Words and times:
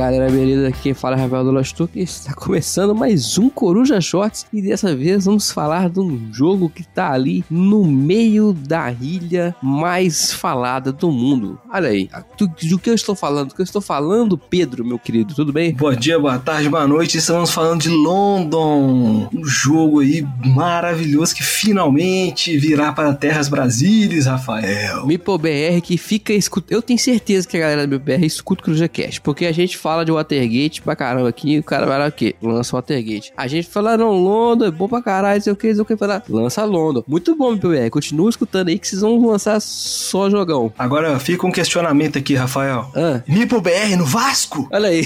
Galera, 0.00 0.30
beleza? 0.30 0.68
Aqui 0.68 0.80
quem 0.80 0.94
fala 0.94 1.14
é 1.14 1.20
Rafael 1.20 1.44
do 1.44 1.50
Lost 1.50 1.78
e 1.94 2.00
está 2.00 2.32
começando 2.32 2.94
mais 2.94 3.36
um 3.36 3.50
Coruja 3.50 4.00
Shorts 4.00 4.46
e 4.50 4.62
dessa 4.62 4.96
vez 4.96 5.26
vamos 5.26 5.50
falar 5.50 5.90
de 5.90 6.00
um 6.00 6.32
jogo 6.32 6.70
que 6.70 6.80
está 6.80 7.12
ali 7.12 7.44
no 7.50 7.84
meio 7.84 8.54
da 8.54 8.90
ilha 8.90 9.54
mais 9.62 10.32
falada 10.32 10.90
do 10.90 11.12
mundo. 11.12 11.60
Olha 11.70 11.90
aí, 11.90 12.08
do, 12.38 12.78
que 12.78 12.88
eu 12.88 12.94
estou 12.94 13.14
falando? 13.14 13.48
Do 13.48 13.54
que 13.54 13.60
eu 13.60 13.64
estou 13.64 13.82
falando, 13.82 14.38
Pedro, 14.38 14.86
meu 14.86 14.98
querido, 14.98 15.34
tudo 15.34 15.52
bem? 15.52 15.74
Bom 15.74 15.92
dia, 15.92 16.18
boa 16.18 16.38
tarde, 16.38 16.70
boa 16.70 16.88
noite, 16.88 17.18
estamos 17.18 17.50
falando 17.50 17.82
de 17.82 17.90
London, 17.90 19.28
um 19.34 19.44
jogo 19.44 20.00
aí 20.00 20.26
maravilhoso 20.46 21.34
que 21.34 21.42
finalmente 21.42 22.56
virá 22.56 22.90
para 22.90 23.12
terras 23.12 23.50
brasileiras, 23.50 24.24
Rafael. 24.24 25.06
MipoBR 25.06 25.82
que 25.82 25.98
fica 25.98 26.32
escutando, 26.32 26.72
eu 26.72 26.80
tenho 26.80 26.98
certeza 26.98 27.46
que 27.46 27.58
a 27.58 27.60
galera 27.60 27.86
do 27.86 27.90
MipoBR 27.90 28.24
escuta 28.24 28.62
o 28.62 28.64
Coruja 28.64 28.88
Cast, 28.88 29.20
porque 29.20 29.44
a 29.44 29.52
gente 29.52 29.76
fala 29.76 29.89
fala 29.90 30.04
de 30.04 30.12
Watergate 30.12 30.82
pra 30.82 30.94
caramba 30.94 31.28
aqui, 31.28 31.58
o 31.58 31.64
cara 31.64 31.84
vai 31.84 31.98
lá 31.98 32.06
o 32.06 32.12
quê? 32.12 32.36
Lança 32.40 32.76
Watergate. 32.76 33.32
A 33.36 33.48
gente 33.48 33.68
fala, 33.68 33.96
não, 33.96 34.12
London 34.12 34.66
é 34.66 34.70
bom 34.70 34.86
pra 34.86 35.02
caralho, 35.02 35.42
sei 35.42 35.52
o 35.52 35.56
que, 35.56 35.74
sei 35.74 35.82
o 35.82 35.84
que, 35.84 35.96
fala, 35.96 36.22
lança 36.28 36.64
London. 36.64 37.02
Muito 37.08 37.34
bom, 37.34 37.52
MPBR, 37.52 37.90
continua 37.90 38.30
escutando 38.30 38.68
aí 38.68 38.78
que 38.78 38.86
vocês 38.86 39.00
vão 39.02 39.26
lançar 39.26 39.60
só 39.60 40.30
jogão. 40.30 40.72
Agora 40.78 41.18
fica 41.18 41.44
um 41.44 41.50
questionamento 41.50 42.16
aqui, 42.16 42.36
Rafael. 42.36 42.88
Ah. 42.94 43.20
MPBR 43.26 43.96
no 43.96 44.04
Vasco? 44.04 44.68
Olha 44.70 44.90
aí. 44.90 45.04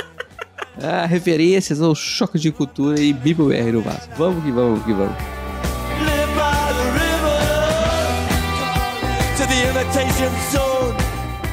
ah, 0.82 1.04
referências 1.04 1.82
ao 1.82 1.94
choque 1.94 2.38
de 2.38 2.50
cultura 2.50 2.98
e 2.98 3.12
BR 3.12 3.72
no 3.72 3.82
Vasco. 3.82 4.14
Vamos 4.16 4.42
que 4.42 4.50
vamos 4.50 4.82
que 4.84 4.92
vamos. 4.94 5.16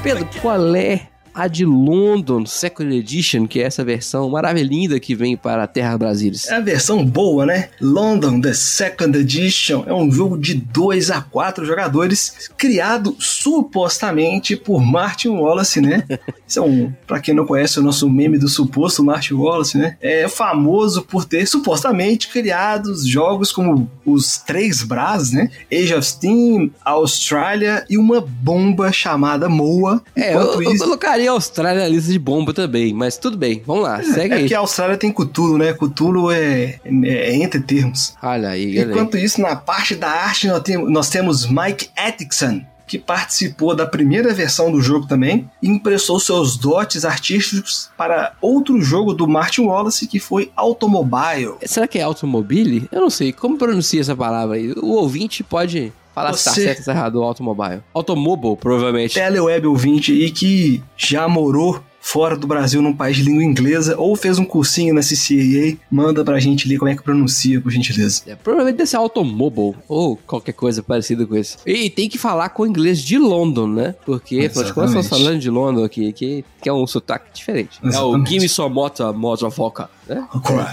Pedro, 0.02 0.28
qual 0.42 0.76
é 0.76 1.15
a 1.36 1.48
de 1.48 1.66
London 1.66 2.46
Second 2.46 2.96
Edition, 2.96 3.46
que 3.46 3.60
é 3.60 3.64
essa 3.64 3.84
versão 3.84 4.30
maravilhosa 4.30 4.56
que 5.00 5.14
vem 5.14 5.36
para 5.36 5.64
a 5.64 5.68
Terra 5.68 5.98
Brasilis. 5.98 6.48
É 6.48 6.56
a 6.56 6.60
versão 6.62 7.06
boa, 7.06 7.46
né? 7.46 7.70
London 7.82 8.40
The 8.40 8.54
Second 8.54 9.18
Edition 9.18 9.84
é 9.86 9.94
um 9.94 10.10
jogo 10.10 10.38
de 10.38 10.56
2 10.56 11.12
a 11.12 11.22
4 11.22 11.66
jogadores, 11.66 12.50
criado 12.58 13.16
supostamente 13.20 14.56
por 14.56 14.82
Martin 14.82 15.30
Wallace, 15.30 15.82
né? 15.82 16.04
Isso 16.48 16.60
é 16.60 16.62
um, 16.62 16.94
pra 17.06 17.20
quem 17.20 17.34
não 17.34 17.46
conhece 17.46 17.80
o 17.80 17.84
nosso 17.84 18.10
meme 18.10 18.38
do 18.38 18.48
suposto 18.48 19.04
Martin 19.04 19.34
Wallace, 19.34 19.78
né? 19.78 19.98
É 20.00 20.28
famoso 20.28 21.04
por 21.04 21.26
ter 21.26 21.46
supostamente 21.46 22.30
criado 22.30 22.96
jogos 23.06 23.52
como 23.52 23.90
os 24.06 24.38
Três 24.38 24.84
Bras, 24.84 25.32
né? 25.32 25.50
Age 25.72 25.94
of 25.94 26.06
Steam, 26.06 26.72
Austrália 26.84 27.86
e 27.90 27.98
uma 27.98 28.22
bomba 28.22 28.92
chamada 28.92 29.50
Moa. 29.50 30.02
É, 30.16 30.34
eu, 30.34 30.62
isso... 30.62 30.84
eu 30.84 30.88
colocaria 30.88 31.25
a 31.28 31.32
Austrália 31.32 31.84
na 31.84 31.88
lista 31.88 32.12
de 32.12 32.20
bomba 32.20 32.54
também, 32.54 32.94
mas 32.94 33.18
tudo 33.18 33.38
bem, 33.38 33.62
vamos 33.66 33.84
lá, 33.84 34.02
segue 34.04 34.34
é 34.34 34.38
aí. 34.38 34.46
É 34.46 34.48
que 34.48 34.56
a 34.56 34.60
Austrália 34.60 34.98
tem 34.98 35.12
Cthulhu, 35.12 35.58
né? 35.58 35.74
Cthulhu 35.74 36.32
é, 36.32 36.80
é, 36.84 37.08
é 37.08 37.36
entre 37.36 37.60
termos. 37.60 38.16
Olha 38.22 38.50
aí, 38.50 38.80
Enquanto 38.80 39.18
isso, 39.18 39.42
na 39.42 39.56
parte 39.56 39.96
da 39.96 40.10
arte, 40.10 40.48
nós 40.48 40.62
temos, 40.62 40.92
nós 40.92 41.10
temos 41.10 41.48
Mike 41.48 41.90
Atkinson, 41.96 42.62
que 42.88 43.00
participou 43.00 43.76
da 43.76 43.86
primeira 43.86 44.34
versão 44.34 44.72
do 44.72 44.82
jogo 44.82 45.08
também 45.08 45.50
e 45.62 45.68
impressou 45.68 46.20
seus 46.20 46.56
dotes 46.58 47.04
artísticos 47.04 47.90
para 47.98 48.34
outro 48.40 48.80
jogo 48.82 49.14
do 49.14 49.28
Martin 49.28 49.62
Wallace 49.62 50.08
que 50.08 50.20
foi 50.20 50.52
Automobile. 50.56 51.56
Será 51.64 51.88
que 51.88 51.98
é 51.98 52.04
Automobile? 52.04 52.88
Eu 52.92 53.02
não 53.02 53.10
sei. 53.10 53.34
Como 53.34 53.58
pronuncia 53.58 54.02
essa 54.02 54.16
palavra 54.16 54.56
aí? 54.56 54.72
O 54.74 54.90
ouvinte 54.90 55.44
pode 55.44 55.92
Fala 56.16 56.32
Você... 56.32 56.38
se 56.38 56.46
tá 56.46 56.52
certo 56.54 56.80
ou 56.80 56.86
tá 56.86 56.92
errado, 56.94 57.16
o 57.18 57.24
automobile. 57.24 57.82
Automobile, 57.94 58.56
provavelmente. 58.56 59.14
Teleweb 59.16 59.68
ouvinte 59.68 60.14
e 60.14 60.32
que 60.32 60.82
já 60.96 61.28
morou 61.28 61.84
fora 62.00 62.38
do 62.38 62.46
Brasil 62.46 62.84
num 62.84 62.96
país 62.96 63.18
de 63.18 63.24
língua 63.24 63.44
inglesa 63.44 63.96
ou 63.98 64.16
fez 64.16 64.38
um 64.38 64.46
cursinho 64.46 64.94
na 64.94 65.02
CCAA, 65.02 65.76
manda 65.92 66.24
pra 66.24 66.40
gente 66.40 66.68
ali 66.68 66.78
como 66.78 66.90
é 66.90 66.96
que 66.96 67.02
pronuncia, 67.02 67.60
por 67.60 67.72
gentileza. 67.72 68.22
É, 68.28 68.36
provavelmente 68.36 68.78
deve 68.78 68.90
ser 68.90 68.98
automobile 68.98 69.76
ou 69.90 70.16
qualquer 70.16 70.54
coisa 70.54 70.84
parecida 70.84 71.26
com 71.26 71.36
isso. 71.36 71.58
E 71.66 71.90
tem 71.90 72.08
que 72.08 72.20
falar 72.20 72.50
com 72.50 72.62
o 72.62 72.68
inglês 72.68 73.02
de 73.02 73.18
London, 73.18 73.68
né? 73.68 73.96
Porque, 74.06 74.46
afinal 74.46 74.64
de 74.66 74.74
contas, 74.74 74.90
estamos 74.92 75.08
falando 75.10 75.40
de 75.40 75.50
London 75.50 75.84
aqui, 75.84 76.14
que, 76.14 76.46
que 76.62 76.70
é 76.70 76.74
um 76.74 76.86
sotaque 76.86 77.34
diferente. 77.34 77.80
Exatamente. 77.84 77.98
É 77.98 78.22
o 78.22 78.26
Gimme 78.26 78.70
Motor, 78.72 79.14
Motherfucker, 79.18 79.88
né? 80.08 80.28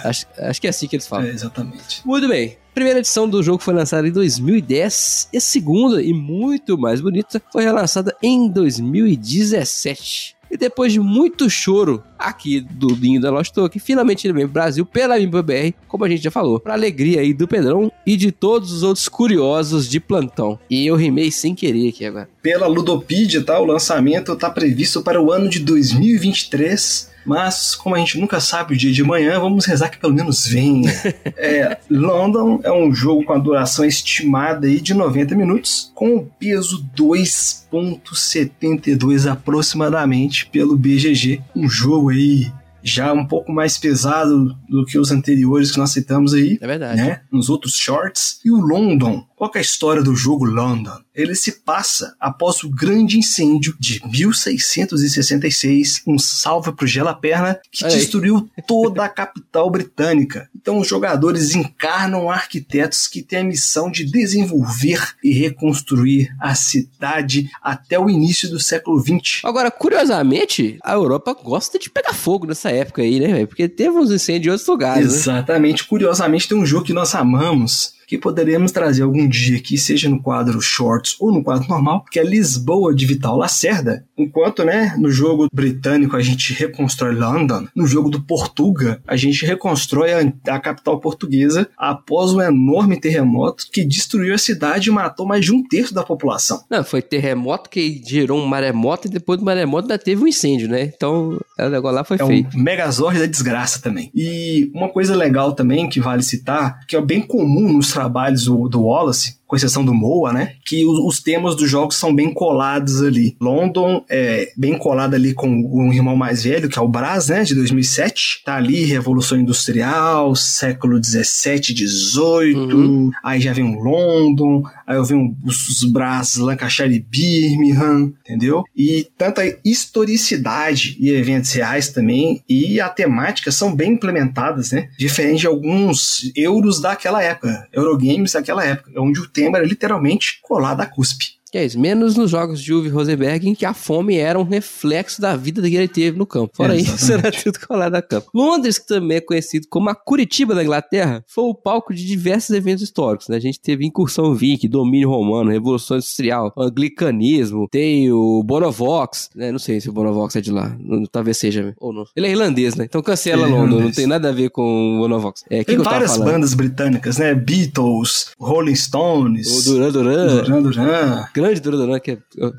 É, 0.05 0.09
acho, 0.09 0.27
acho 0.39 0.61
que 0.61 0.67
é 0.67 0.71
assim 0.71 0.87
que 0.87 0.97
eles 0.97 1.07
falam. 1.07 1.27
É, 1.27 1.31
exatamente. 1.31 2.03
Muito 2.07 2.29
bem 2.29 2.62
primeira 2.75 2.99
edição 2.99 3.29
do 3.29 3.43
jogo 3.43 3.63
foi 3.63 3.75
lançada 3.75 4.07
em 4.07 4.13
2010 4.13 5.29
e 5.33 5.37
a 5.37 5.41
segunda 5.41 6.03
e 6.03 6.13
muito 6.13 6.79
mais 6.79 7.01
bonita 7.01 7.41
foi 7.53 7.63
relançada 7.63 8.17
em 8.23 8.49
2017. 8.49 10.37
E 10.51 10.57
depois 10.59 10.93
de 10.93 11.01
muito 11.01 11.49
choro 11.49 12.05
aqui 12.19 12.61
do 12.61 12.89
Linho 12.89 13.19
da 13.19 13.31
Lost 13.31 13.55
Token, 13.55 13.81
finalmente 13.81 14.27
ele 14.27 14.35
vem 14.35 14.45
pro 14.45 14.53
Brasil 14.53 14.85
pela 14.85 15.19
MBR, 15.19 15.75
como 15.89 16.05
a 16.05 16.09
gente 16.11 16.23
já 16.25 16.31
falou, 16.31 16.61
pra 16.61 16.75
alegria 16.75 17.23
aí 17.23 17.33
do 17.33 17.49
Pedrão 17.49 17.91
e 18.07 18.19
de 18.19 18.31
todos 18.31 18.71
os 18.71 18.83
outros 18.83 19.09
curiosos 19.09 19.89
de 19.89 19.99
plantão. 19.99 20.59
E 20.69 20.87
eu 20.87 20.95
rimei 20.95 21.31
sem 21.31 21.55
querer 21.55 21.89
aqui 21.89 22.05
agora. 22.05 22.29
Pela 22.43 22.67
Ludopedia, 22.67 23.43
tá? 23.43 23.59
O 23.59 23.65
lançamento 23.65 24.37
tá 24.37 24.51
previsto 24.51 25.03
para 25.03 25.23
o 25.23 25.33
ano 25.33 25.49
de 25.49 25.59
2023 25.61 27.12
mas, 27.25 27.75
como 27.75 27.95
a 27.95 27.99
gente 27.99 28.19
nunca 28.19 28.39
sabe 28.41 28.75
o 28.75 28.77
dia 28.77 28.93
de 28.93 29.03
manhã, 29.03 29.41
vamos 29.41 29.65
rezar 29.65 29.89
que 29.89 29.99
pelo 29.99 30.13
menos 30.15 30.47
venha. 30.47 30.93
é, 31.37 31.79
London 31.91 32.61
é 32.63 32.71
um 32.73 32.95
jogo 32.95 33.25
com 33.25 33.33
a 33.33 33.39
duração 33.39 33.85
estimada 33.85 34.67
aí 34.67 34.81
de 34.81 34.95
90 34.95 35.35
minutos, 35.35 35.91
com 35.95 36.17
o 36.17 36.27
peso 36.39 36.87
2.72 36.97 39.31
aproximadamente 39.31 40.47
pelo 40.47 40.77
BGG. 40.77 41.43
Um 41.55 41.69
jogo 41.69 42.11
aí 42.11 42.51
já 42.83 43.13
um 43.13 43.25
pouco 43.25 43.53
mais 43.53 43.79
pesado 43.79 44.57
do 44.69 44.85
que 44.85 44.99
os 44.99 45.11
anteriores 45.11 45.71
que 45.71 45.79
nós 45.79 45.91
citamos 45.91 46.35
aí. 46.35 46.59
É 46.61 46.67
verdade. 46.67 47.01
Né? 47.01 47.21
Nos 47.31 47.49
outros 47.49 47.77
shorts. 47.77 48.41
E 48.45 48.51
o 48.51 48.57
London. 48.57 49.25
Qual 49.43 49.51
é 49.57 49.59
a 49.59 49.61
história 49.61 50.05
do 50.05 50.15
jogo 50.15 50.45
London? 50.45 51.01
Ele 51.13 51.35
se 51.35 51.51
passa 51.63 52.15
após 52.21 52.63
o 52.63 52.71
grande 52.71 53.19
incêndio 53.19 53.75
de 53.77 54.01
1666, 54.07 56.03
um 56.07 56.17
salve 56.17 56.71
pro 56.71 56.87
Gela 56.87 57.13
Perna, 57.13 57.59
que 57.69 57.83
destruiu 57.89 58.49
toda 58.69 59.05
a 59.05 59.09
capital 59.09 59.69
britânica. 59.69 60.49
Então 60.55 60.79
os 60.79 60.87
jogadores 60.87 61.57
encarnam 61.57 62.31
arquitetos 62.31 63.09
que 63.09 63.21
têm 63.21 63.41
a 63.41 63.45
missão 63.45 63.91
de 63.91 64.05
desenvolver 64.05 65.17
e 65.25 65.33
reconstruir 65.33 66.33
a 66.41 66.55
cidade 66.55 67.51
até 67.61 67.99
o 67.99 68.09
início 68.09 68.49
do 68.49 68.61
século 68.61 69.01
XX. 69.01 69.41
Agora, 69.43 69.73
curiosamente, 69.73 70.79
a 70.85 70.93
Europa 70.93 71.35
gosta 71.35 71.81
de 71.81 71.91
pegar 71.91 72.15
fogo 72.15 72.47
nessa 72.47 72.71
época 72.71 73.03
aí, 73.03 73.19
né? 73.19 73.45
Porque 73.45 73.69
teve 73.69 73.91
uns 73.91 74.13
incêndios 74.13 74.47
em 74.47 74.51
outros 74.51 74.69
lugares. 74.69 75.09
Né? 75.09 75.15
Exatamente. 75.15 75.83
Né? 75.83 75.89
Curiosamente, 75.89 76.49
tem 76.49 76.57
um 76.57 76.65
jogo 76.65 76.87
que 76.87 76.93
nós 76.93 77.13
amamos 77.13 78.01
que 78.13 78.19
poderemos 78.19 78.71
trazer 78.73 79.05
algum 79.05 79.27
dia 79.27 79.57
aqui, 79.57 79.79
seja 79.79 80.07
no 80.07 80.21
quadro 80.21 80.61
Shorts 80.61 81.17
ou 81.19 81.33
no 81.33 81.43
quadro 81.43 81.67
normal, 81.67 82.05
que 82.11 82.21
é 82.21 82.23
Lisboa 82.23 82.95
de 82.95 83.07
Vital 83.07 83.39
Lacerda. 83.39 84.05
Enquanto, 84.19 84.63
né, 84.67 84.95
no 84.99 85.11
jogo 85.11 85.47
britânico 85.51 86.15
a 86.15 86.21
gente 86.21 86.53
reconstrói 86.53 87.15
London, 87.15 87.67
no 87.75 87.87
jogo 87.87 88.11
do 88.11 88.21
Portuga 88.21 89.01
a 89.07 89.17
gente 89.17 89.47
reconstrói 89.47 90.13
a, 90.13 90.55
a 90.55 90.61
capital 90.61 91.01
portuguesa 91.01 91.67
após 91.75 92.35
um 92.35 92.43
enorme 92.43 93.01
terremoto 93.01 93.65
que 93.73 93.83
destruiu 93.83 94.35
a 94.35 94.39
cidade 94.39 94.91
e 94.91 94.93
matou 94.93 95.25
mais 95.25 95.43
de 95.43 95.55
um 95.55 95.67
terço 95.67 95.95
da 95.95 96.03
população. 96.03 96.63
Não, 96.69 96.85
foi 96.85 97.01
terremoto 97.01 97.71
que 97.71 98.03
gerou 98.05 98.39
um 98.39 98.47
maremoto 98.47 99.09
e 99.09 99.11
depois 99.11 99.39
do 99.39 99.45
maremoto 99.47 99.85
ainda 99.91 99.97
teve 99.97 100.23
um 100.23 100.27
incêndio, 100.27 100.69
né? 100.69 100.83
Então, 100.83 101.41
o 101.59 101.69
negócio 101.71 101.97
lá 101.97 102.05
foi 102.05 102.19
é 102.21 102.27
feito. 102.27 102.59
Um 102.59 102.63
megazord 102.63 103.19
da 103.19 103.25
desgraça 103.27 103.81
também. 103.81 104.11
E 104.15 104.71
uma 104.75 104.91
coisa 104.91 105.17
legal 105.17 105.55
também 105.55 105.89
que 105.89 105.99
vale 105.99 106.23
citar, 106.23 106.81
que 106.87 106.95
é 106.95 107.01
bem 107.01 107.23
comum 107.23 107.73
nos 107.73 107.91
trabalhos 108.03 108.45
do, 108.47 108.83
Wallace, 108.83 109.39
com 109.53 109.57
exceção 109.57 109.85
do 109.85 109.93
Moa, 109.93 110.33
né? 110.33 110.55
Que 110.65 110.87
os, 110.87 110.99
os, 110.99 111.21
temas 111.21 111.55
dos 111.55 111.69
jogos 111.69 111.97
são 111.97 112.15
bem 112.15 112.33
colados 112.33 113.03
ali. 113.03 113.37
London 113.39 114.03
é 114.09 114.51
bem 114.57 114.79
colado 114.79 115.13
ali 115.13 115.35
com 115.35 115.47
o 115.47 115.93
irmão 115.93 116.17
mais 116.17 116.43
velho, 116.45 116.71
que 116.71 116.79
é 116.79 116.81
o 116.81 116.89
Brás, 116.89 117.29
né? 117.29 117.45
De 117.45 117.55
2007. 117.55 118.45
Tá 118.47 118.57
ali, 118.57 118.87
Revolução 118.87 119.39
Industrial, 119.39 120.35
século 120.35 120.99
17, 120.99 121.75
18. 121.75 122.59
Uhum. 122.59 123.11
Aí 123.23 123.43
já 123.43 123.53
vem 123.53 123.77
o 123.77 123.79
London, 123.79 124.63
aí 124.87 124.97
eu 124.97 125.05
venho 125.05 125.37
os, 125.45 125.69
os 125.69 125.85
Brás, 125.85 126.37
Lancashire 126.37 126.95
e 126.95 126.99
Birmingham, 126.99 128.11
entendeu? 128.25 128.65
E 128.75 129.07
tanta 129.19 129.43
historicidade 129.63 130.97
e 130.99 131.11
eventos 131.11 131.53
reais 131.53 131.91
também, 131.91 132.43
e 132.49 132.81
a 132.81 132.89
temática 132.89 133.53
são 133.53 133.77
bem 133.77 133.93
implementadas, 133.93 134.73
né? 134.73 134.89
Diferente 134.99 135.41
de 135.41 135.47
alguns 135.47 136.33
euros 136.35 136.81
daquela 136.81 137.23
época, 137.23 137.69
Eurogames 137.71 138.33
daquela 138.33 138.65
época, 138.65 138.91
onde 138.97 139.21
o 139.21 139.29
tema 139.29 139.42
era 139.45 139.65
literalmente 139.65 140.39
colado 140.43 140.81
à 140.81 140.87
cuspe. 140.87 141.42
Que 141.53 141.59
é 141.59 141.67
isso, 141.67 141.79
menos 141.79 142.17
nos 142.17 142.31
jogos 142.31 142.63
de 142.63 142.73
Uwe 142.73 142.89
Rosenberg, 142.89 143.47
em 143.47 143.55
que 143.55 143.67
a 143.67 143.75
fome 143.75 144.17
era 144.17 144.39
um 144.39 144.43
reflexo 144.43 145.21
da 145.21 145.37
vida 145.37 145.61
que 145.61 145.77
ele 145.77 145.87
teve 145.87 146.17
no 146.17 146.25
campo. 146.25 146.57
Fora 146.57 146.75
Exatamente. 146.75 147.03
isso, 147.03 147.13
era 147.13 147.31
tudo 147.31 147.59
colado 147.67 147.95
a 147.95 148.01
campo. 148.01 148.31
Londres, 148.35 148.79
que 148.79 148.87
também 148.87 149.19
é 149.19 149.21
conhecido 149.21 149.67
como 149.69 149.91
a 149.91 149.95
Curitiba 149.95 150.55
da 150.55 150.65
Inglaterra, 150.65 151.23
foi 151.29 151.45
o 151.45 151.55
palco 151.55 151.93
de 151.93 152.07
diversos 152.07 152.57
eventos 152.57 152.83
históricos. 152.83 153.29
Né? 153.29 153.37
A 153.37 153.41
gente 153.41 153.61
teve 153.61 153.85
incursão 153.85 154.35
viking, 154.35 154.67
domínio 154.67 155.11
romano, 155.11 155.51
revolução 155.51 155.99
industrial, 155.99 156.55
anglicanismo, 156.57 157.69
tem 157.71 158.11
o 158.11 158.43
Bonovox, 158.43 159.29
né? 159.37 159.53
não 159.53 159.59
sei 159.59 159.79
se 159.79 159.91
o 159.91 159.93
Bonovox 159.93 160.35
é 160.35 160.41
de 160.41 160.51
lá, 160.51 160.75
não, 160.81 161.05
talvez 161.05 161.37
seja, 161.37 161.75
ou 161.79 161.93
não. 161.93 162.07
Ele 162.17 162.29
é 162.29 162.31
irlandês, 162.31 162.77
né? 162.77 162.87
Então 162.87 163.03
cancela 163.03 163.47
é 163.47 163.51
Londres, 163.51 163.85
não 163.85 163.93
tem 163.93 164.07
nada 164.07 164.31
a 164.31 164.33
ver 164.33 164.49
com 164.49 164.97
o 164.97 165.01
Bonovox. 165.01 165.45
É, 165.51 165.63
tem 165.63 165.77
várias 165.77 166.17
bandas 166.17 166.55
britânicas, 166.55 167.19
né? 167.19 167.35
Beatles, 167.35 168.31
Rolling 168.39 168.75
Stones, 168.75 169.69
o 169.69 169.71
Duran 169.71 169.93
Duran, 169.93 170.43
Duran 170.45 170.63
Duran 170.63 171.25
grande 171.43 171.61
Duran 171.61 171.79
Duran, 171.79 172.01
que 172.01 172.13
é, 172.13 172.19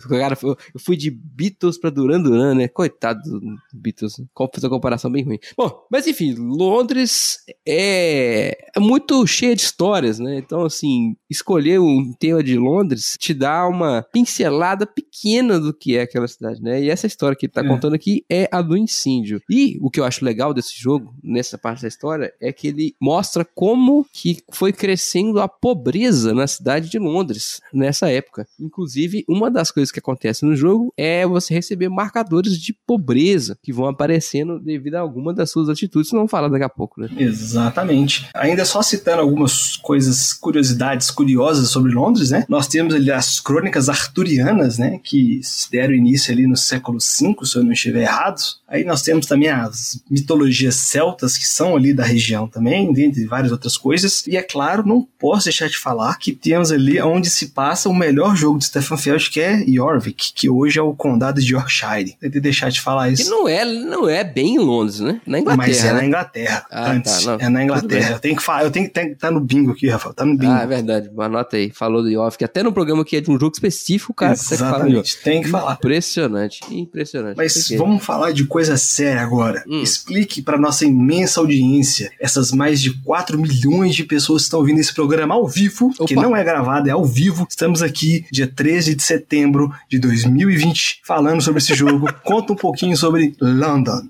cara, 0.09 0.37
eu 0.43 0.79
fui 0.79 0.95
de 0.95 1.09
Beatles 1.09 1.77
pra 1.77 1.89
Duran 1.89 2.21
Duran, 2.21 2.55
né? 2.55 2.67
Coitado 2.67 3.21
do 3.21 3.39
Beatles. 3.73 4.15
Fez 4.15 4.63
uma 4.63 4.69
comparação 4.69 5.11
bem 5.11 5.23
ruim. 5.23 5.39
Bom, 5.57 5.85
mas 5.91 6.07
enfim, 6.07 6.35
Londres 6.35 7.37
é, 7.67 8.69
é 8.75 8.79
muito 8.79 9.25
cheia 9.25 9.55
de 9.55 9.61
histórias, 9.61 10.19
né? 10.19 10.37
Então, 10.37 10.63
assim, 10.65 11.15
escolher 11.33 11.79
um 11.79 12.13
tema 12.13 12.43
de 12.43 12.57
Londres 12.57 13.17
te 13.19 13.33
dá 13.33 13.67
uma 13.67 14.05
pincelada 14.11 14.85
pequena 14.85 15.59
do 15.59 15.73
que 15.73 15.97
é 15.97 16.01
aquela 16.01 16.27
cidade, 16.27 16.61
né? 16.61 16.81
E 16.81 16.89
essa 16.89 17.07
história 17.07 17.35
que 17.35 17.47
ele 17.47 17.53
tá 17.53 17.61
é. 17.61 17.67
contando 17.67 17.95
aqui 17.95 18.23
é 18.29 18.47
a 18.51 18.61
do 18.61 18.77
incêndio. 18.77 19.41
E 19.49 19.77
o 19.81 19.89
que 19.89 19.99
eu 19.99 20.05
acho 20.05 20.23
legal 20.23 20.53
desse 20.53 20.79
jogo, 20.79 21.13
nessa 21.23 21.57
parte 21.57 21.81
da 21.81 21.87
história, 21.87 22.31
é 22.39 22.51
que 22.53 22.67
ele 22.67 22.95
mostra 23.01 23.43
como 23.43 24.05
que 24.13 24.37
foi 24.51 24.71
crescendo 24.71 25.41
a 25.41 25.47
pobreza 25.47 26.33
na 26.33 26.47
cidade 26.47 26.89
de 26.89 26.99
Londres 26.99 27.59
nessa 27.73 28.09
época. 28.09 28.47
Inclusive, 28.59 29.25
uma 29.27 29.49
das 29.49 29.71
coisas 29.71 29.91
que 29.91 29.99
acontece 29.99 30.45
no 30.45 30.55
jogo 30.55 30.93
é 30.95 31.25
você 31.25 31.53
receber 31.53 31.89
marcadores 31.89 32.57
de 32.59 32.73
pobreza 32.85 33.57
que 33.61 33.73
vão 33.73 33.87
aparecendo 33.87 34.59
devido 34.59 34.95
a 34.95 34.99
alguma 34.99 35.33
das 35.33 35.49
suas 35.49 35.69
atitudes. 35.69 36.11
Não 36.11 36.27
falar 36.27 36.49
daqui 36.49 36.63
a 36.63 36.69
pouco, 36.69 37.01
né? 37.01 37.09
Exatamente. 37.17 38.29
Ainda 38.33 38.65
só 38.65 38.81
citando 38.81 39.21
algumas 39.21 39.77
coisas, 39.77 40.33
curiosidades 40.33 41.09
curiosas 41.23 41.69
sobre 41.69 41.93
Londres, 41.93 42.29
né? 42.29 42.45
Nós 42.49 42.67
temos 42.67 42.93
ali 42.93 43.11
as 43.11 43.39
crônicas 43.39 43.89
arturianas, 43.89 44.77
né? 44.77 44.99
Que 45.01 45.39
deram 45.71 45.93
início 45.93 46.33
ali 46.33 46.45
no 46.45 46.57
século 46.57 46.99
V, 46.99 47.35
se 47.45 47.55
eu 47.55 47.63
não 47.63 47.71
estiver 47.71 48.03
errado. 48.03 48.41
Aí 48.67 48.83
nós 48.83 49.01
temos 49.01 49.25
também 49.25 49.49
as 49.49 50.01
mitologias 50.09 50.75
celtas 50.75 51.37
que 51.37 51.47
são 51.47 51.75
ali 51.75 51.93
da 51.93 52.03
região 52.03 52.47
também, 52.47 52.91
dentre 52.91 53.25
várias 53.25 53.51
outras 53.51 53.77
coisas. 53.77 54.25
E 54.27 54.35
é 54.35 54.41
claro, 54.41 54.85
não 54.85 55.07
posso 55.19 55.45
deixar 55.45 55.69
de 55.69 55.77
falar 55.77 56.17
que 56.17 56.33
temos 56.33 56.71
ali 56.71 56.99
onde 57.01 57.29
se 57.29 57.47
passa 57.47 57.87
o 57.87 57.93
melhor 57.93 58.35
jogo 58.35 58.59
de 58.59 58.65
Stefan 58.65 58.97
Feld, 58.97 59.29
que 59.29 59.39
é 59.39 59.63
Jorvik, 59.65 60.33
que 60.33 60.49
hoje 60.49 60.79
é 60.79 60.81
o 60.81 60.93
condado 60.93 61.39
de 61.39 61.53
Yorkshire. 61.53 62.15
Tem 62.19 62.31
que 62.31 62.39
deixar 62.39 62.69
de 62.69 62.81
falar 62.81 63.09
isso. 63.09 63.23
Que 63.23 63.29
não 63.29 63.47
é, 63.47 63.63
não 63.63 64.09
é 64.09 64.23
bem 64.23 64.55
em 64.55 64.59
Londres, 64.59 64.99
né? 64.99 65.21
Na 65.25 65.39
Inglaterra. 65.39 65.67
Mas 65.67 65.83
é 65.83 65.93
né? 65.93 65.93
na 65.93 66.05
Inglaterra. 66.05 66.65
Ah, 66.69 66.83
tá, 66.83 66.91
antes. 66.91 67.23
Tá, 67.23 67.37
é 67.39 67.49
na 67.49 67.63
Inglaterra. 67.63 68.11
Eu 68.11 68.19
tenho 68.19 68.35
que 68.35 68.43
falar, 68.43 68.63
eu 68.63 68.71
tenho 68.71 68.89
que 68.89 69.15
tá 69.15 69.29
no 69.29 69.39
bingo 69.39 69.71
aqui, 69.71 69.87
Rafael. 69.87 70.13
Tá 70.13 70.25
no 70.25 70.35
bingo. 70.35 70.51
Ah, 70.51 70.63
é 70.63 70.67
verdade. 70.67 71.09
Anota 71.17 71.57
aí. 71.57 71.69
Falou 71.71 72.01
do 72.01 72.11
Jorvik. 72.11 72.43
Até 72.43 72.63
no 72.63 72.71
programa 72.71 73.03
que 73.05 73.15
é 73.15 73.21
de 73.21 73.29
um 73.29 73.39
jogo 73.39 73.53
específico, 73.53 74.13
cara. 74.13 74.33
Exatamente. 74.33 75.17
Tem 75.17 75.41
que 75.41 75.49
falar. 75.49 75.73
Impressionante. 75.73 76.61
Impressionante. 76.71 77.37
Mas 77.37 77.69
vamos 77.77 78.03
falar 78.03 78.31
de 78.31 78.45
coisa 78.45 78.77
séria 78.77 79.21
agora. 79.21 79.63
Hum. 79.67 79.81
Explique 79.81 80.41
para 80.41 80.57
nossa 80.57 80.85
imensa 80.85 81.39
audiência, 81.39 82.11
essas 82.19 82.51
mais 82.51 82.81
de 82.81 82.93
4 83.01 83.37
milhões 83.39 83.95
de 83.95 84.03
pessoas 84.03 84.43
que 84.43 84.45
estão 84.47 84.59
ouvindo 84.59 84.79
esse 84.79 84.93
programa 84.93 85.35
ao 85.35 85.47
vivo, 85.47 85.87
Opa. 85.97 86.05
que 86.05 86.15
não 86.15 86.35
é 86.35 86.43
gravado, 86.43 86.89
é 86.89 86.91
ao 86.91 87.05
vivo. 87.05 87.45
Estamos 87.49 87.81
aqui 87.81 88.25
dia 88.31 88.47
13 88.47 88.95
de 88.95 89.03
setembro 89.03 89.71
de 89.89 89.99
2020 89.99 91.01
falando 91.03 91.41
sobre 91.41 91.59
esse 91.59 91.73
jogo. 91.73 92.11
Conta 92.23 92.53
um 92.53 92.55
pouquinho 92.55 92.95
sobre 92.97 93.35
London. 93.39 94.01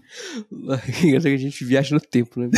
a 0.72 1.38
gente 1.38 1.66
viaja 1.66 1.96
no 1.96 2.02
tempo, 2.02 2.40
né? 2.40 2.50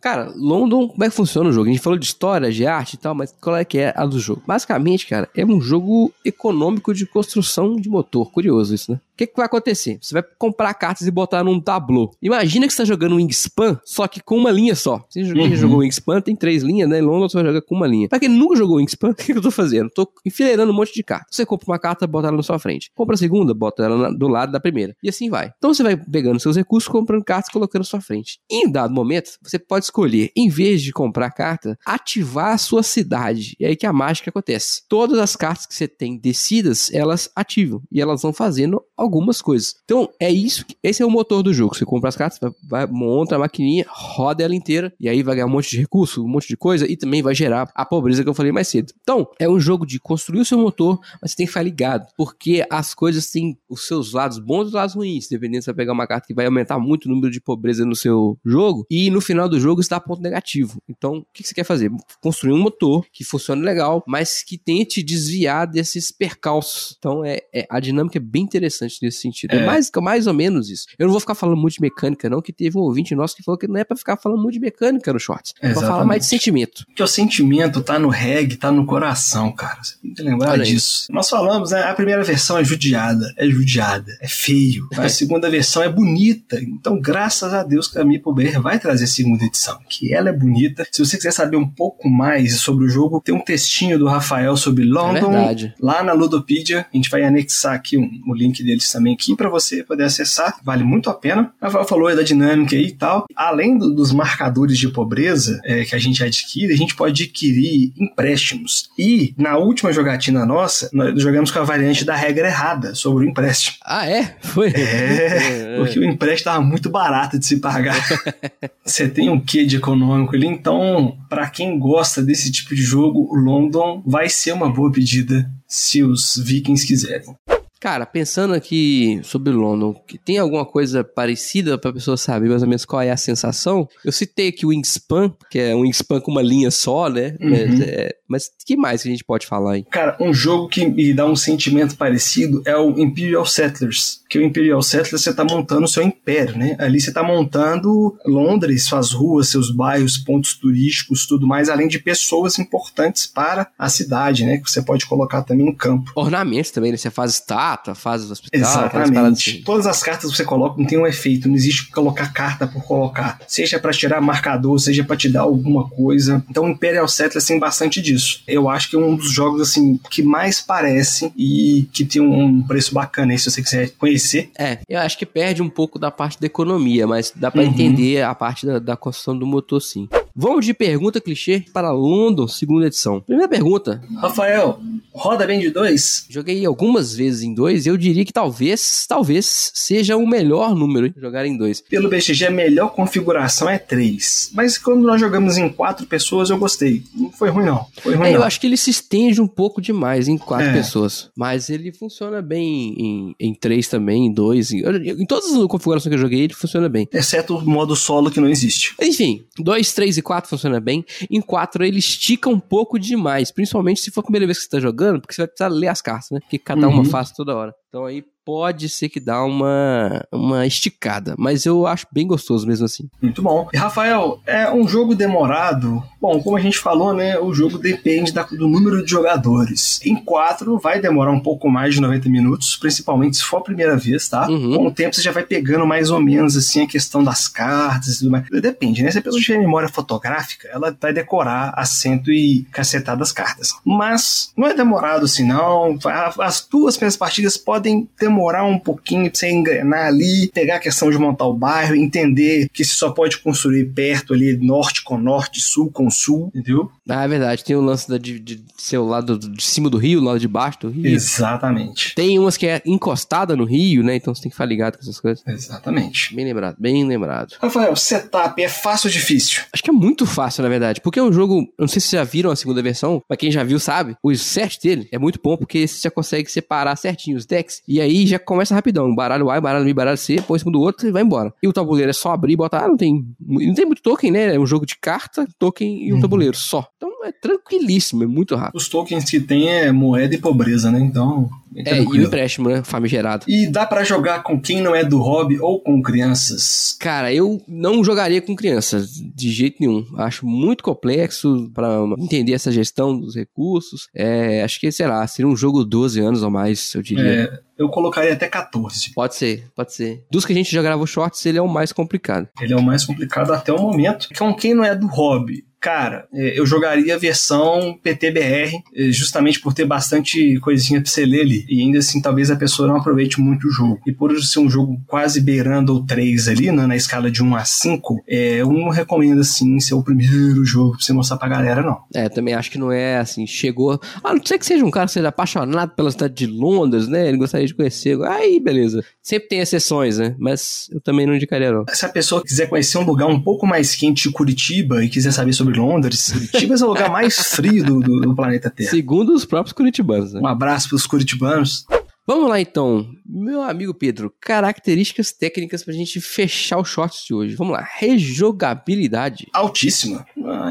cara, 0.00 0.32
London, 0.34 0.88
como 0.88 1.04
é 1.04 1.08
que 1.08 1.14
funciona 1.14 1.50
o 1.50 1.52
jogo? 1.52 1.68
A 1.68 1.72
gente 1.72 1.82
falou 1.82 1.98
de 1.98 2.06
história, 2.06 2.50
de 2.50 2.66
arte 2.66 2.94
e 2.94 2.96
tal, 2.96 3.14
mas 3.14 3.27
qual 3.40 3.56
é 3.56 3.64
que 3.64 3.78
é 3.78 3.92
a 3.96 4.04
do 4.06 4.18
jogo? 4.18 4.42
Basicamente, 4.46 5.06
cara, 5.06 5.28
é 5.34 5.44
um 5.44 5.60
jogo 5.60 6.12
econômico 6.24 6.94
de 6.94 7.06
construção 7.06 7.76
de 7.76 7.88
motor. 7.88 8.30
Curioso 8.30 8.74
isso, 8.74 8.92
né? 8.92 9.00
O 9.18 9.24
que, 9.26 9.26
que 9.26 9.36
vai 9.36 9.46
acontecer? 9.46 9.98
Você 10.00 10.14
vai 10.14 10.22
comprar 10.38 10.72
cartas 10.74 11.04
e 11.04 11.10
botar 11.10 11.42
num 11.42 11.60
tableau. 11.60 12.12
Imagina 12.22 12.68
que 12.68 12.72
você 12.72 12.82
está 12.82 12.84
jogando 12.84 13.16
Wingspan, 13.16 13.80
só 13.84 14.06
que 14.06 14.22
com 14.22 14.36
uma 14.36 14.52
linha 14.52 14.76
só. 14.76 15.04
Você 15.10 15.22
uhum. 15.22 15.56
jogou 15.56 15.78
Wingspan, 15.78 16.20
tem 16.20 16.36
três 16.36 16.62
linhas, 16.62 16.88
né? 16.88 17.00
Em 17.00 17.02
London 17.02 17.28
você 17.28 17.36
vai 17.38 17.46
jogar 17.46 17.62
com 17.62 17.74
uma 17.74 17.88
linha. 17.88 18.08
Pra 18.08 18.20
quem 18.20 18.28
nunca 18.28 18.54
jogou 18.54 18.76
Wingspan, 18.76 19.10
o 19.10 19.14
que, 19.16 19.32
que 19.32 19.32
eu 19.32 19.42
tô 19.42 19.50
fazendo? 19.50 19.90
Tô 19.90 20.08
enfileirando 20.24 20.70
um 20.70 20.74
monte 20.74 20.94
de 20.94 21.02
cartas. 21.02 21.26
Você 21.32 21.44
compra 21.44 21.66
uma 21.66 21.80
carta, 21.80 22.06
bota 22.06 22.28
ela 22.28 22.36
na 22.36 22.44
sua 22.44 22.60
frente. 22.60 22.92
Compra 22.94 23.16
a 23.16 23.18
segunda, 23.18 23.52
bota 23.52 23.82
ela 23.82 23.96
na, 23.96 24.10
do 24.16 24.28
lado 24.28 24.52
da 24.52 24.60
primeira. 24.60 24.94
E 25.02 25.08
assim 25.08 25.28
vai. 25.28 25.52
Então 25.58 25.74
você 25.74 25.82
vai 25.82 25.96
pegando 25.96 26.38
seus 26.38 26.56
recursos, 26.56 26.88
comprando 26.88 27.24
cartas 27.24 27.48
e 27.48 27.52
colocando 27.52 27.80
na 27.80 27.86
sua 27.86 28.00
frente. 28.00 28.38
Em 28.48 28.70
dado 28.70 28.94
momento, 28.94 29.32
você 29.42 29.58
pode 29.58 29.86
escolher, 29.86 30.30
em 30.36 30.48
vez 30.48 30.80
de 30.80 30.92
comprar 30.92 31.32
carta, 31.32 31.76
ativar 31.84 32.52
a 32.52 32.58
sua 32.58 32.84
cidade. 32.84 33.56
E 33.58 33.64
é 33.64 33.68
aí 33.70 33.74
que 33.74 33.86
a 33.86 33.92
mágica 33.92 34.30
acontece. 34.30 34.82
Todas 34.88 35.18
as 35.18 35.34
cartas 35.34 35.66
que 35.66 35.74
você 35.74 35.88
tem 35.88 36.16
descidas, 36.16 36.88
elas 36.92 37.28
ativam. 37.34 37.82
E 37.90 38.00
elas 38.00 38.22
vão 38.22 38.32
fazendo 38.32 38.80
algumas 39.08 39.42
coisas. 39.42 39.74
Então, 39.84 40.08
é 40.20 40.30
isso. 40.30 40.64
Esse 40.82 41.02
é 41.02 41.06
o 41.06 41.10
motor 41.10 41.42
do 41.42 41.52
jogo. 41.52 41.74
Você 41.74 41.84
compra 41.84 42.08
as 42.08 42.16
cartas, 42.16 42.38
vai, 42.38 42.52
vai, 42.62 42.86
monta 42.86 43.36
a 43.36 43.38
maquininha, 43.38 43.84
roda 43.88 44.44
ela 44.44 44.54
inteira, 44.54 44.92
e 45.00 45.08
aí 45.08 45.22
vai 45.22 45.36
ganhar 45.36 45.46
um 45.46 45.50
monte 45.50 45.70
de 45.70 45.78
recurso, 45.78 46.24
um 46.24 46.28
monte 46.28 46.48
de 46.48 46.56
coisa, 46.56 46.90
e 46.90 46.96
também 46.96 47.22
vai 47.22 47.34
gerar 47.34 47.70
a 47.74 47.84
pobreza 47.84 48.22
que 48.22 48.28
eu 48.28 48.34
falei 48.34 48.52
mais 48.52 48.68
cedo. 48.68 48.92
Então, 49.00 49.26
é 49.38 49.48
um 49.48 49.58
jogo 49.58 49.86
de 49.86 49.98
construir 49.98 50.40
o 50.40 50.44
seu 50.44 50.58
motor, 50.58 50.98
mas 51.20 51.30
você 51.30 51.38
tem 51.38 51.46
que 51.46 51.52
ficar 51.52 51.62
ligado, 51.62 52.06
porque 52.16 52.64
as 52.70 52.94
coisas 52.94 53.30
têm 53.30 53.58
os 53.68 53.86
seus 53.86 54.12
lados 54.12 54.38
bons 54.38 54.64
e 54.64 54.66
os 54.66 54.72
lados 54.72 54.94
ruins, 54.94 55.28
dependendo 55.28 55.62
se 55.62 55.66
você 55.66 55.74
pegar 55.74 55.92
uma 55.92 56.06
carta 56.06 56.26
que 56.26 56.34
vai 56.34 56.46
aumentar 56.46 56.78
muito 56.78 57.06
o 57.06 57.08
número 57.08 57.30
de 57.30 57.40
pobreza 57.40 57.84
no 57.84 57.96
seu 57.96 58.38
jogo, 58.44 58.86
e 58.90 59.10
no 59.10 59.20
final 59.20 59.48
do 59.48 59.58
jogo 59.58 59.80
está 59.80 59.98
ponto 59.98 60.22
negativo. 60.22 60.80
Então, 60.88 61.18
o 61.18 61.26
que 61.32 61.42
você 61.42 61.54
quer 61.54 61.64
fazer? 61.64 61.90
Construir 62.20 62.52
um 62.52 62.58
motor 62.58 63.04
que 63.12 63.24
funcione 63.24 63.62
legal, 63.62 64.02
mas 64.06 64.42
que 64.42 64.58
tente 64.58 65.02
desviar 65.02 65.66
desses 65.66 66.12
percalços. 66.12 66.96
Então, 66.98 67.24
é, 67.24 67.40
é 67.54 67.66
a 67.70 67.80
dinâmica 67.80 68.18
é 68.18 68.20
bem 68.20 68.42
interessante 68.42 68.97
nesse 69.02 69.20
sentido. 69.20 69.54
É. 69.54 69.58
é 69.58 69.66
mais, 69.66 69.90
mais 70.00 70.26
ou 70.26 70.34
menos 70.34 70.70
isso. 70.70 70.86
Eu 70.98 71.06
não 71.06 71.12
vou 71.12 71.20
ficar 71.20 71.34
falando 71.34 71.58
muito 71.58 71.74
de 71.74 71.80
mecânica, 71.80 72.28
não, 72.28 72.40
que 72.40 72.52
teve 72.52 72.78
um 72.78 72.82
ouvinte 72.82 73.14
nosso 73.14 73.36
que 73.36 73.42
falou 73.42 73.58
que 73.58 73.66
não 73.66 73.76
é 73.76 73.84
para 73.84 73.96
ficar 73.96 74.16
falando 74.16 74.40
muito 74.40 74.54
de 74.54 74.60
mecânica 74.60 75.12
no 75.12 75.18
shorts. 75.18 75.54
É 75.60 75.72
pra 75.72 75.82
falar 75.82 76.04
mais 76.04 76.22
de 76.22 76.28
sentimento. 76.28 76.84
Porque 76.86 77.02
o 77.02 77.06
sentimento 77.06 77.82
tá 77.82 77.98
no 77.98 78.08
reggae, 78.08 78.56
tá 78.56 78.70
no 78.70 78.86
coração, 78.86 79.52
cara. 79.52 79.78
Você 79.82 79.96
tem 80.02 80.14
que 80.14 80.22
lembrar 80.22 80.52
Olha 80.52 80.64
disso. 80.64 81.06
Aí. 81.08 81.14
Nós 81.14 81.28
falamos, 81.28 81.70
né? 81.70 81.82
A 81.82 81.94
primeira 81.94 82.22
versão 82.22 82.58
é 82.58 82.64
judiada, 82.64 83.32
é 83.36 83.46
judiada, 83.48 84.16
é 84.20 84.28
feio. 84.28 84.88
A 84.96 85.08
segunda 85.08 85.50
versão 85.50 85.82
é 85.82 85.88
bonita. 85.88 86.60
Então, 86.60 87.00
graças 87.00 87.52
a 87.52 87.62
Deus 87.62 87.88
que 87.88 87.98
a 87.98 88.04
Meeple 88.04 88.34
Bear 88.34 88.60
vai 88.60 88.78
trazer 88.78 89.04
a 89.04 89.08
segunda 89.08 89.44
edição, 89.44 89.78
que 89.88 90.12
ela 90.12 90.28
é 90.28 90.32
bonita. 90.32 90.86
Se 90.90 91.04
você 91.04 91.16
quiser 91.16 91.32
saber 91.32 91.56
um 91.56 91.68
pouco 91.68 92.08
mais 92.08 92.60
sobre 92.60 92.84
o 92.84 92.88
jogo, 92.88 93.20
tem 93.20 93.34
um 93.34 93.40
textinho 93.40 93.98
do 93.98 94.06
Rafael 94.06 94.56
sobre 94.56 94.84
London 94.84 95.32
é 95.34 95.74
lá 95.80 96.02
na 96.02 96.12
Ludopedia. 96.12 96.86
A 96.92 96.96
gente 96.96 97.10
vai 97.10 97.22
anexar 97.24 97.74
aqui 97.74 97.96
um, 97.96 98.08
o 98.26 98.34
link 98.34 98.62
deles 98.88 98.92
também 98.92 99.14
aqui 99.14 99.36
para 99.36 99.48
você 99.48 99.82
poder 99.82 100.04
acessar. 100.04 100.58
Vale 100.64 100.82
muito 100.82 101.10
a 101.10 101.14
pena. 101.14 101.52
Rafael 101.60 101.84
falou 101.84 102.14
da 102.14 102.22
dinâmica 102.22 102.74
aí 102.74 102.86
e 102.86 102.92
tal. 102.92 103.26
Além 103.36 103.76
do, 103.76 103.94
dos 103.94 104.12
marcadores 104.12 104.78
de 104.78 104.88
pobreza 104.88 105.60
é, 105.64 105.84
que 105.84 105.94
a 105.94 105.98
gente 105.98 106.22
adquire, 106.24 106.72
a 106.72 106.76
gente 106.76 106.94
pode 106.94 107.24
adquirir 107.24 107.92
empréstimos. 107.98 108.90
E 108.98 109.34
na 109.36 109.58
última 109.58 109.92
jogatina 109.92 110.46
nossa, 110.46 110.88
nós 110.92 111.20
jogamos 111.20 111.50
com 111.50 111.58
a 111.58 111.64
variante 111.64 112.04
da 112.04 112.16
regra 112.16 112.48
errada 112.48 112.94
sobre 112.94 113.26
o 113.26 113.28
empréstimo. 113.28 113.76
Ah, 113.84 114.08
é? 114.08 114.36
Foi? 114.40 114.68
É, 114.68 115.76
porque 115.78 115.98
o 115.98 116.04
empréstimo 116.04 116.38
estava 116.38 116.60
muito 116.60 116.88
barato 116.88 117.38
de 117.38 117.46
se 117.46 117.58
pagar. 117.58 117.98
Você 118.84 119.08
tem 119.08 119.28
um 119.28 119.40
quê 119.40 119.66
de 119.66 119.76
econômico 119.76 120.34
ali, 120.34 120.46
então, 120.46 121.18
para 121.28 121.48
quem 121.50 121.78
gosta 121.78 122.22
desse 122.22 122.50
tipo 122.50 122.74
de 122.74 122.82
jogo, 122.82 123.28
o 123.30 123.34
London 123.34 124.02
vai 124.06 124.28
ser 124.28 124.52
uma 124.52 124.72
boa 124.72 124.90
pedida 124.90 125.50
se 125.66 126.02
os 126.02 126.40
vikings 126.42 126.86
quiserem. 126.86 127.34
Cara, 127.80 128.04
pensando 128.04 128.54
aqui 128.54 129.20
sobre 129.22 129.52
London, 129.52 129.94
que 130.06 130.18
tem 130.18 130.36
alguma 130.38 130.66
coisa 130.66 131.04
parecida 131.04 131.78
para 131.78 131.90
a 131.90 131.94
pessoa 131.94 132.16
saber 132.16 132.48
mais 132.48 132.62
ou 132.62 132.68
menos 132.68 132.84
qual 132.84 133.00
é 133.00 133.10
a 133.10 133.16
sensação? 133.16 133.88
Eu 134.04 134.10
citei 134.10 134.48
aqui 134.48 134.66
o 134.66 134.70
Wingspan, 134.70 135.32
que 135.48 135.60
é 135.60 135.74
um 135.74 135.82
Wingspan 135.82 136.20
com 136.20 136.32
uma 136.32 136.42
linha 136.42 136.72
só, 136.72 137.08
né? 137.08 137.36
Uhum. 137.40 137.82
É, 137.82 138.16
Mas 138.28 138.50
que 138.66 138.76
mais 138.76 139.02
que 139.02 139.08
a 139.08 139.10
gente 139.10 139.24
pode 139.24 139.46
falar 139.46 139.72
aí? 139.72 139.84
Cara, 139.84 140.16
um 140.20 140.34
jogo 140.34 140.68
que 140.68 140.84
me 140.86 141.14
dá 141.14 141.24
um 141.24 141.34
sentimento 141.34 141.96
parecido 141.96 142.62
é 142.66 142.76
o 142.76 142.90
Imperial 142.98 143.46
Settlers. 143.46 144.20
Que 144.28 144.38
o 144.38 144.42
Imperial 144.42 144.82
Settlers 144.82 145.22
você 145.22 145.32
tá 145.32 145.42
montando 145.42 145.84
o 145.84 145.88
seu 145.88 146.02
império, 146.02 146.56
né? 146.56 146.76
Ali 146.78 147.00
você 147.00 147.10
tá 147.10 147.22
montando 147.22 148.16
Londres, 148.26 148.84
suas 148.84 149.12
ruas, 149.12 149.48
seus 149.48 149.70
bairros, 149.70 150.18
pontos 150.18 150.54
turísticos, 150.54 151.26
tudo 151.26 151.46
mais, 151.46 151.70
além 151.70 151.88
de 151.88 151.98
pessoas 151.98 152.58
importantes 152.58 153.26
para 153.26 153.68
a 153.78 153.88
cidade, 153.88 154.44
né? 154.44 154.58
Que 154.58 154.70
você 154.70 154.82
pode 154.82 155.06
colocar 155.06 155.42
também 155.42 155.68
em 155.68 155.74
campo. 155.74 156.12
Ornamentos 156.14 156.70
também, 156.70 156.90
né? 156.90 156.98
Você 156.98 157.10
faz 157.10 157.32
estátua, 157.32 157.94
faz 157.94 158.30
hospital. 158.30 158.60
Exatamente. 158.60 159.50
Assim. 159.50 159.62
Todas 159.62 159.86
as 159.86 160.02
cartas 160.02 160.30
que 160.30 160.36
você 160.36 160.44
coloca 160.44 160.78
não 160.78 160.86
tem 160.86 160.98
um 160.98 161.06
efeito, 161.06 161.48
não 161.48 161.54
existe 161.54 161.90
colocar 161.90 162.30
carta 162.32 162.66
por 162.66 162.84
colocar. 162.84 163.40
Seja 163.46 163.78
para 163.78 163.92
tirar 163.92 164.20
marcador, 164.20 164.78
seja 164.78 165.02
para 165.02 165.16
te 165.16 165.30
dar 165.30 165.42
alguma 165.42 165.88
coisa. 165.88 166.44
Então 166.50 166.64
o 166.64 166.68
Imperial 166.68 167.08
Settlers 167.08 167.46
tem 167.46 167.58
bastante 167.58 168.02
disso. 168.02 168.17
Eu 168.46 168.68
acho 168.68 168.90
que 168.90 168.96
é 168.96 168.98
um 168.98 169.16
dos 169.16 169.32
jogos 169.32 169.60
assim 169.60 169.98
que 170.10 170.22
mais 170.22 170.60
parece 170.60 171.32
e 171.36 171.88
que 171.92 172.04
tem 172.04 172.22
um 172.22 172.62
preço 172.62 172.94
bacana 172.94 173.32
aí 173.32 173.38
se 173.38 173.50
você 173.50 173.62
quiser 173.62 173.90
conhecer. 173.90 174.50
É, 174.58 174.78
eu 174.88 175.00
acho 175.00 175.18
que 175.18 175.26
perde 175.26 175.62
um 175.62 175.68
pouco 175.68 175.98
da 175.98 176.10
parte 176.10 176.40
da 176.40 176.46
economia, 176.46 177.06
mas 177.06 177.32
dá 177.34 177.50
para 177.50 177.62
uhum. 177.62 177.68
entender 177.68 178.22
a 178.22 178.34
parte 178.34 178.66
da, 178.66 178.78
da 178.78 178.96
construção 178.96 179.38
do 179.38 179.46
motor 179.46 179.80
sim. 179.80 180.08
Vamos 180.40 180.64
de 180.64 180.72
pergunta 180.72 181.20
clichê 181.20 181.64
para 181.72 181.90
London, 181.90 182.46
segunda 182.46 182.86
edição. 182.86 183.20
Primeira 183.20 183.48
pergunta. 183.48 184.00
Rafael, 184.18 184.78
roda 185.12 185.44
bem 185.44 185.58
de 185.58 185.68
dois? 185.68 186.26
Joguei 186.30 186.64
algumas 186.64 187.12
vezes 187.12 187.42
em 187.42 187.52
dois 187.52 187.86
e 187.86 187.88
eu 187.88 187.96
diria 187.96 188.24
que 188.24 188.32
talvez, 188.32 189.04
talvez 189.08 189.72
seja 189.74 190.16
o 190.16 190.24
melhor 190.24 190.76
número 190.76 191.12
jogar 191.16 191.44
em 191.44 191.56
dois. 191.56 191.80
Pelo 191.80 192.08
BGG, 192.08 192.46
a 192.46 192.50
melhor 192.52 192.90
configuração 192.90 193.68
é 193.68 193.78
três. 193.78 194.52
Mas 194.54 194.78
quando 194.78 195.02
nós 195.02 195.20
jogamos 195.20 195.56
em 195.56 195.68
quatro 195.68 196.06
pessoas, 196.06 196.50
eu 196.50 196.56
gostei. 196.56 197.02
Não 197.12 197.32
foi 197.32 197.48
ruim, 197.48 197.64
não. 197.64 197.84
Foi 198.00 198.14
ruim, 198.14 198.28
é, 198.28 198.30
não. 198.30 198.38
Eu 198.38 198.44
acho 198.44 198.60
que 198.60 198.68
ele 198.68 198.76
se 198.76 198.90
estende 198.90 199.40
um 199.40 199.48
pouco 199.48 199.80
demais 199.80 200.28
em 200.28 200.38
quatro 200.38 200.68
é. 200.68 200.72
pessoas. 200.72 201.30
Mas 201.36 201.68
ele 201.68 201.90
funciona 201.90 202.40
bem 202.40 202.94
em, 202.96 203.34
em 203.40 203.52
três 203.52 203.88
também, 203.88 204.26
em 204.26 204.32
dois. 204.32 204.70
Em, 204.70 204.84
em 204.84 205.26
todas 205.26 205.52
as 205.52 205.66
configurações 205.66 206.10
que 206.10 206.14
eu 206.14 206.22
joguei, 206.22 206.42
ele 206.42 206.54
funciona 206.54 206.88
bem. 206.88 207.08
Exceto 207.12 207.56
o 207.56 207.68
modo 207.68 207.96
solo 207.96 208.30
que 208.30 208.38
não 208.38 208.48
existe. 208.48 208.94
Enfim, 209.02 209.42
dois, 209.58 209.92
três 209.92 210.16
e 210.16 210.27
4 210.28 210.50
funciona 210.50 210.78
bem. 210.78 211.04
Em 211.30 211.40
4 211.40 211.82
ele 211.84 211.98
estica 211.98 212.50
um 212.50 212.60
pouco 212.60 212.98
demais, 212.98 213.50
principalmente 213.50 214.00
se 214.00 214.10
for 214.10 214.20
a 214.20 214.24
primeira 214.24 214.46
vez 214.46 214.58
que 214.58 214.64
você 214.64 214.70
tá 214.70 214.80
jogando, 214.80 215.20
porque 215.20 215.34
você 215.34 215.42
vai 215.42 215.48
precisar 215.48 215.68
ler 215.68 215.88
as 215.88 216.02
cartas, 216.02 216.30
né? 216.30 216.40
Que 216.50 216.58
cada 216.58 216.86
uma 216.86 216.98
uhum. 216.98 217.04
faz 217.06 217.32
toda 217.32 217.56
hora. 217.56 217.74
Então 217.88 218.04
aí 218.04 218.22
pode 218.48 218.88
ser 218.88 219.10
que 219.10 219.20
dá 219.20 219.44
uma, 219.44 220.24
uma 220.32 220.66
esticada, 220.66 221.34
mas 221.36 221.66
eu 221.66 221.86
acho 221.86 222.06
bem 222.10 222.26
gostoso 222.26 222.66
mesmo 222.66 222.86
assim. 222.86 223.06
Muito 223.20 223.42
bom. 223.42 223.68
E 223.74 223.76
Rafael, 223.76 224.40
é 224.46 224.72
um 224.72 224.88
jogo 224.88 225.14
demorado. 225.14 226.02
Bom, 226.18 226.40
como 226.42 226.56
a 226.56 226.60
gente 226.60 226.78
falou, 226.78 227.12
né, 227.12 227.38
o 227.38 227.52
jogo 227.52 227.76
depende 227.76 228.32
da, 228.32 228.44
do 228.44 228.66
número 228.66 229.04
de 229.04 229.10
jogadores. 229.10 230.00
Em 230.02 230.16
4 230.16 230.78
vai 230.78 230.98
demorar 230.98 231.30
um 231.30 231.40
pouco 231.40 231.68
mais 231.68 231.94
de 231.94 232.00
90 232.00 232.30
minutos, 232.30 232.74
principalmente 232.76 233.36
se 233.36 233.44
for 233.44 233.58
a 233.58 233.60
primeira 233.60 233.98
vez, 233.98 234.26
tá? 234.30 234.48
Uhum. 234.48 234.78
Com 234.78 234.86
o 234.86 234.90
tempo 234.90 235.14
você 235.14 235.20
já 235.20 235.30
vai 235.30 235.42
pegando 235.42 235.86
mais 235.86 236.08
ou 236.08 236.18
menos 236.18 236.56
assim 236.56 236.84
a 236.84 236.88
questão 236.88 237.22
das 237.22 237.48
cartas 237.48 238.14
e 238.14 238.18
tudo 238.20 238.30
mais. 238.30 238.46
Depende, 238.48 239.02
né? 239.02 239.10
Se 239.10 239.18
a 239.18 239.22
pessoa 239.22 239.42
tiver 239.42 239.58
memória 239.58 239.90
fotográfica, 239.90 240.70
ela 240.72 240.96
vai 240.98 241.12
decorar 241.12 241.74
assento 241.76 242.32
e 242.32 242.66
cacetar 242.72 243.14
das 243.14 243.30
cartas. 243.30 243.74
Mas 243.84 244.54
não 244.56 244.66
é 244.66 244.72
demorado 244.72 245.26
assim, 245.26 245.46
não. 245.46 245.98
As 246.40 246.66
duas 246.66 246.96
primeiras 246.96 247.16
partidas 247.18 247.58
podem 247.58 248.08
demorar 248.18 248.37
demorar 248.38 248.64
um 248.64 248.78
pouquinho 248.78 249.28
pra 249.28 249.38
você 249.38 249.50
engrenar 249.50 250.06
ali, 250.06 250.48
pegar 250.54 250.76
a 250.76 250.78
questão 250.78 251.10
de 251.10 251.18
montar 251.18 251.46
o 251.46 251.52
bairro, 251.52 251.96
entender 251.96 252.68
que 252.72 252.84
você 252.84 252.94
só 252.94 253.10
pode 253.10 253.38
construir 253.38 253.84
perto 253.86 254.32
ali, 254.32 254.56
norte 254.56 255.02
com 255.02 255.18
norte, 255.18 255.60
sul 255.60 255.90
com 255.90 256.08
sul, 256.08 256.52
entendeu? 256.54 256.90
Ah, 257.08 257.24
é 257.24 257.28
verdade. 257.28 257.64
Tem 257.64 257.74
o 257.74 257.80
lance 257.80 258.06
de, 258.18 258.38
de 258.38 258.62
ser 258.76 258.98
o 258.98 259.04
lado 259.04 259.38
de 259.38 259.62
cima 259.62 259.90
do 259.90 259.98
rio, 259.98 260.20
o 260.20 260.24
lado 260.24 260.38
de 260.38 260.46
baixo 260.46 260.78
do 260.82 260.88
rio. 260.88 261.06
Exatamente. 261.06 262.14
Tem 262.14 262.38
umas 262.38 262.56
que 262.56 262.66
é 262.66 262.80
encostada 262.86 263.56
no 263.56 263.64
rio, 263.64 264.04
né? 264.04 264.14
Então 264.14 264.32
você 264.32 264.42
tem 264.42 264.50
que 264.50 264.54
ficar 264.54 264.66
ligado 264.66 264.96
com 264.96 265.02
essas 265.02 265.18
coisas. 265.18 265.44
Exatamente. 265.46 266.34
Bem 266.34 266.44
lembrado, 266.44 266.76
bem 266.78 267.04
lembrado. 267.04 267.56
Rafael, 267.60 267.96
setup 267.96 268.62
é 268.62 268.68
fácil 268.68 269.08
ou 269.08 269.12
difícil? 269.12 269.62
Acho 269.72 269.82
que 269.82 269.90
é 269.90 269.92
muito 269.92 270.24
fácil, 270.26 270.62
na 270.62 270.68
verdade. 270.68 271.00
Porque 271.00 271.18
é 271.18 271.22
um 271.22 271.32
jogo, 271.32 271.66
não 271.78 271.88
sei 271.88 272.00
se 272.00 272.08
vocês 272.08 272.20
já 272.20 272.24
viram 272.24 272.50
a 272.50 272.56
segunda 272.56 272.82
versão, 272.82 273.22
mas 273.28 273.38
quem 273.38 273.50
já 273.50 273.64
viu 273.64 273.80
sabe, 273.80 274.16
o 274.22 274.34
set 274.36 274.78
dele 274.80 275.08
é 275.10 275.18
muito 275.18 275.40
bom 275.42 275.56
porque 275.56 275.88
você 275.88 276.02
já 276.02 276.10
consegue 276.10 276.50
separar 276.50 276.94
certinho 276.96 277.36
os 277.36 277.46
decks. 277.46 277.82
E 277.88 278.00
aí 278.00 278.27
já 278.28 278.38
começa 278.38 278.74
rapidão. 278.74 279.14
Baralho 279.14 279.50
A, 279.50 279.60
baralho 279.60 279.84
B, 279.84 279.94
baralho 279.94 280.18
C, 280.18 280.40
põe 280.42 280.56
em 280.56 280.58
cima 280.60 280.72
do 280.72 280.80
outro 280.80 281.06
e 281.08 281.10
vai 281.10 281.22
embora. 281.22 281.52
E 281.62 281.68
o 281.68 281.72
tabuleiro 281.72 282.10
é 282.10 282.12
só 282.12 282.32
abrir 282.32 282.52
e 282.52 282.56
botar. 282.56 282.84
Ah, 282.84 282.88
não 282.88 282.96
tem, 282.96 283.24
não 283.40 283.74
tem 283.74 283.86
muito 283.86 284.02
token, 284.02 284.30
né? 284.30 284.54
É 284.54 284.58
um 284.58 284.66
jogo 284.66 284.86
de 284.86 284.96
carta, 284.98 285.46
token 285.58 286.06
e 286.06 286.12
um 286.12 286.16
uhum. 286.16 286.20
tabuleiro 286.20 286.56
só. 286.56 286.88
Então 286.96 287.07
é 287.24 287.32
tranquilíssimo, 287.32 288.24
é 288.24 288.26
muito 288.26 288.54
rápido. 288.54 288.76
Os 288.76 288.88
tokens 288.88 289.24
que 289.24 289.40
tem 289.40 289.68
é 289.68 289.90
moeda 289.92 290.34
e 290.34 290.38
pobreza, 290.38 290.90
né? 290.90 291.00
Então. 291.00 291.48
É, 291.74 291.98
é 291.98 292.02
e 292.02 292.06
o 292.06 292.16
empréstimo, 292.16 292.68
né? 292.68 292.82
Famigerado. 292.82 293.44
E 293.48 293.66
dá 293.66 293.86
para 293.86 294.04
jogar 294.04 294.42
com 294.42 294.60
quem 294.60 294.80
não 294.80 294.94
é 294.94 295.04
do 295.04 295.18
hobby 295.18 295.58
ou 295.60 295.80
com 295.80 296.02
crianças? 296.02 296.96
Cara, 296.98 297.32
eu 297.32 297.62
não 297.68 298.02
jogaria 298.02 298.40
com 298.40 298.56
crianças, 298.56 299.10
de 299.12 299.50
jeito 299.50 299.76
nenhum. 299.80 300.04
Acho 300.16 300.46
muito 300.46 300.82
complexo 300.82 301.70
para 301.74 301.88
entender 302.18 302.52
essa 302.52 302.72
gestão 302.72 303.18
dos 303.18 303.36
recursos. 303.36 304.08
É, 304.14 304.62
acho 304.62 304.80
que, 304.80 304.90
sei 304.90 305.06
lá, 305.06 305.26
seria 305.26 305.50
um 305.50 305.56
jogo 305.56 305.84
12 305.84 306.20
anos 306.20 306.42
ou 306.42 306.50
mais, 306.50 306.94
eu 306.94 307.02
diria. 307.02 307.42
É, 307.42 307.60
eu 307.78 307.88
colocaria 307.88 308.32
até 308.32 308.48
14. 308.48 309.12
Pode 309.14 309.34
ser, 309.36 309.68
pode 309.74 309.94
ser. 309.94 310.24
Dos 310.30 310.44
que 310.44 310.52
a 310.52 310.56
gente 310.56 310.72
já 310.72 310.82
gravou 310.82 311.06
shorts, 311.06 311.44
ele 311.46 311.58
é 311.58 311.62
o 311.62 311.68
mais 311.68 311.92
complicado. 311.92 312.48
Ele 312.60 312.72
é 312.72 312.76
o 312.76 312.82
mais 312.82 313.04
complicado 313.04 313.52
até 313.52 313.72
o 313.72 313.80
momento. 313.80 314.28
Com 314.36 314.52
quem 314.54 314.74
não 314.74 314.84
é 314.84 314.94
do 314.94 315.06
hobby 315.06 315.67
Cara, 315.80 316.26
é, 316.32 316.58
eu 316.58 316.66
jogaria 316.66 317.14
a 317.14 317.18
versão 317.18 317.98
PTBR, 318.02 318.72
é, 318.94 319.12
justamente 319.12 319.60
por 319.60 319.72
ter 319.72 319.84
bastante 319.84 320.58
coisinha 320.60 321.00
pra 321.00 321.10
você 321.10 321.24
ler 321.24 321.42
ali. 321.42 321.64
E 321.68 321.80
ainda 321.80 321.98
assim, 321.98 322.20
talvez 322.20 322.50
a 322.50 322.56
pessoa 322.56 322.88
não 322.88 322.96
aproveite 322.96 323.40
muito 323.40 323.68
o 323.68 323.70
jogo. 323.70 324.00
E 324.06 324.12
por 324.12 324.36
ser 324.42 324.58
um 324.58 324.68
jogo 324.68 325.00
quase 325.06 325.40
beirando 325.40 325.94
o 325.94 326.04
3 326.04 326.48
ali, 326.48 326.72
né, 326.72 326.86
na 326.86 326.96
escala 326.96 327.30
de 327.30 327.42
1 327.42 327.54
a 327.54 327.64
5, 327.64 328.24
é, 328.28 328.56
eu 328.60 328.72
não 328.72 328.88
recomendo, 328.88 329.40
assim, 329.40 329.78
ser 329.78 329.94
o 329.94 330.02
primeiro 330.02 330.64
jogo 330.64 330.96
pra 330.96 331.00
você 331.00 331.12
mostrar 331.12 331.36
pra 331.36 331.48
galera, 331.48 331.82
não. 331.82 331.98
É, 332.14 332.28
também 332.28 332.54
acho 332.54 332.70
que 332.70 332.78
não 332.78 332.90
é, 332.90 333.18
assim, 333.18 333.46
chegou... 333.46 334.00
Ah, 334.22 334.34
não 334.34 334.44
sei 334.44 334.58
que 334.58 334.66
seja 334.66 334.84
um 334.84 334.90
cara 334.90 335.06
que 335.06 335.12
seja 335.12 335.28
apaixonado 335.28 335.94
pela 335.94 336.10
cidade 336.10 336.34
de 336.34 336.46
Londres, 336.46 337.06
né, 337.06 337.28
ele 337.28 337.38
gostaria 337.38 337.66
de 337.66 337.74
conhecer. 337.74 338.20
Aí, 338.22 338.58
beleza. 338.58 339.04
Sempre 339.22 339.48
tem 339.48 339.60
exceções, 339.60 340.18
né, 340.18 340.34
mas 340.38 340.88
eu 340.90 341.00
também 341.00 341.26
não 341.26 341.34
indicaria, 341.34 341.70
não. 341.70 341.84
Se 341.90 342.04
a 342.04 342.08
pessoa 342.08 342.42
quiser 342.42 342.68
conhecer 342.68 342.98
um 342.98 343.04
lugar 343.04 343.28
um 343.28 343.40
pouco 343.40 343.66
mais 343.66 343.94
quente 343.94 344.28
de 344.28 344.34
Curitiba 344.34 345.04
e 345.04 345.08
quiser 345.08 345.32
saber 345.32 345.52
sobre 345.52 345.67
sobre 345.68 345.78
Londres. 345.78 346.32
Curitiba 346.32 346.74
é 346.74 346.84
o 346.84 346.88
lugar 346.88 347.10
mais 347.10 347.36
frio 347.54 347.84
do, 347.84 348.00
do, 348.00 348.20
do, 348.20 348.34
planeta 348.34 348.70
Terra. 348.70 348.90
Segundo 348.90 349.34
os 349.34 349.44
próprios 349.44 349.72
curitibanos. 349.72 350.32
Né? 350.32 350.40
Um 350.40 350.46
abraço 350.46 350.88
para 350.88 350.96
os 350.96 351.06
curitibanos. 351.06 351.86
Vamos 352.28 352.50
lá 352.50 352.60
então, 352.60 353.08
meu 353.24 353.62
amigo 353.62 353.94
Pedro, 353.94 354.30
características 354.38 355.32
técnicas 355.32 355.82
pra 355.82 355.94
gente 355.94 356.20
fechar 356.20 356.76
o 356.76 356.84
shorts 356.84 357.24
de 357.24 357.32
hoje. 357.32 357.54
Vamos 357.54 357.72
lá, 357.72 357.82
rejogabilidade. 357.98 359.46
Altíssima, 359.50 360.26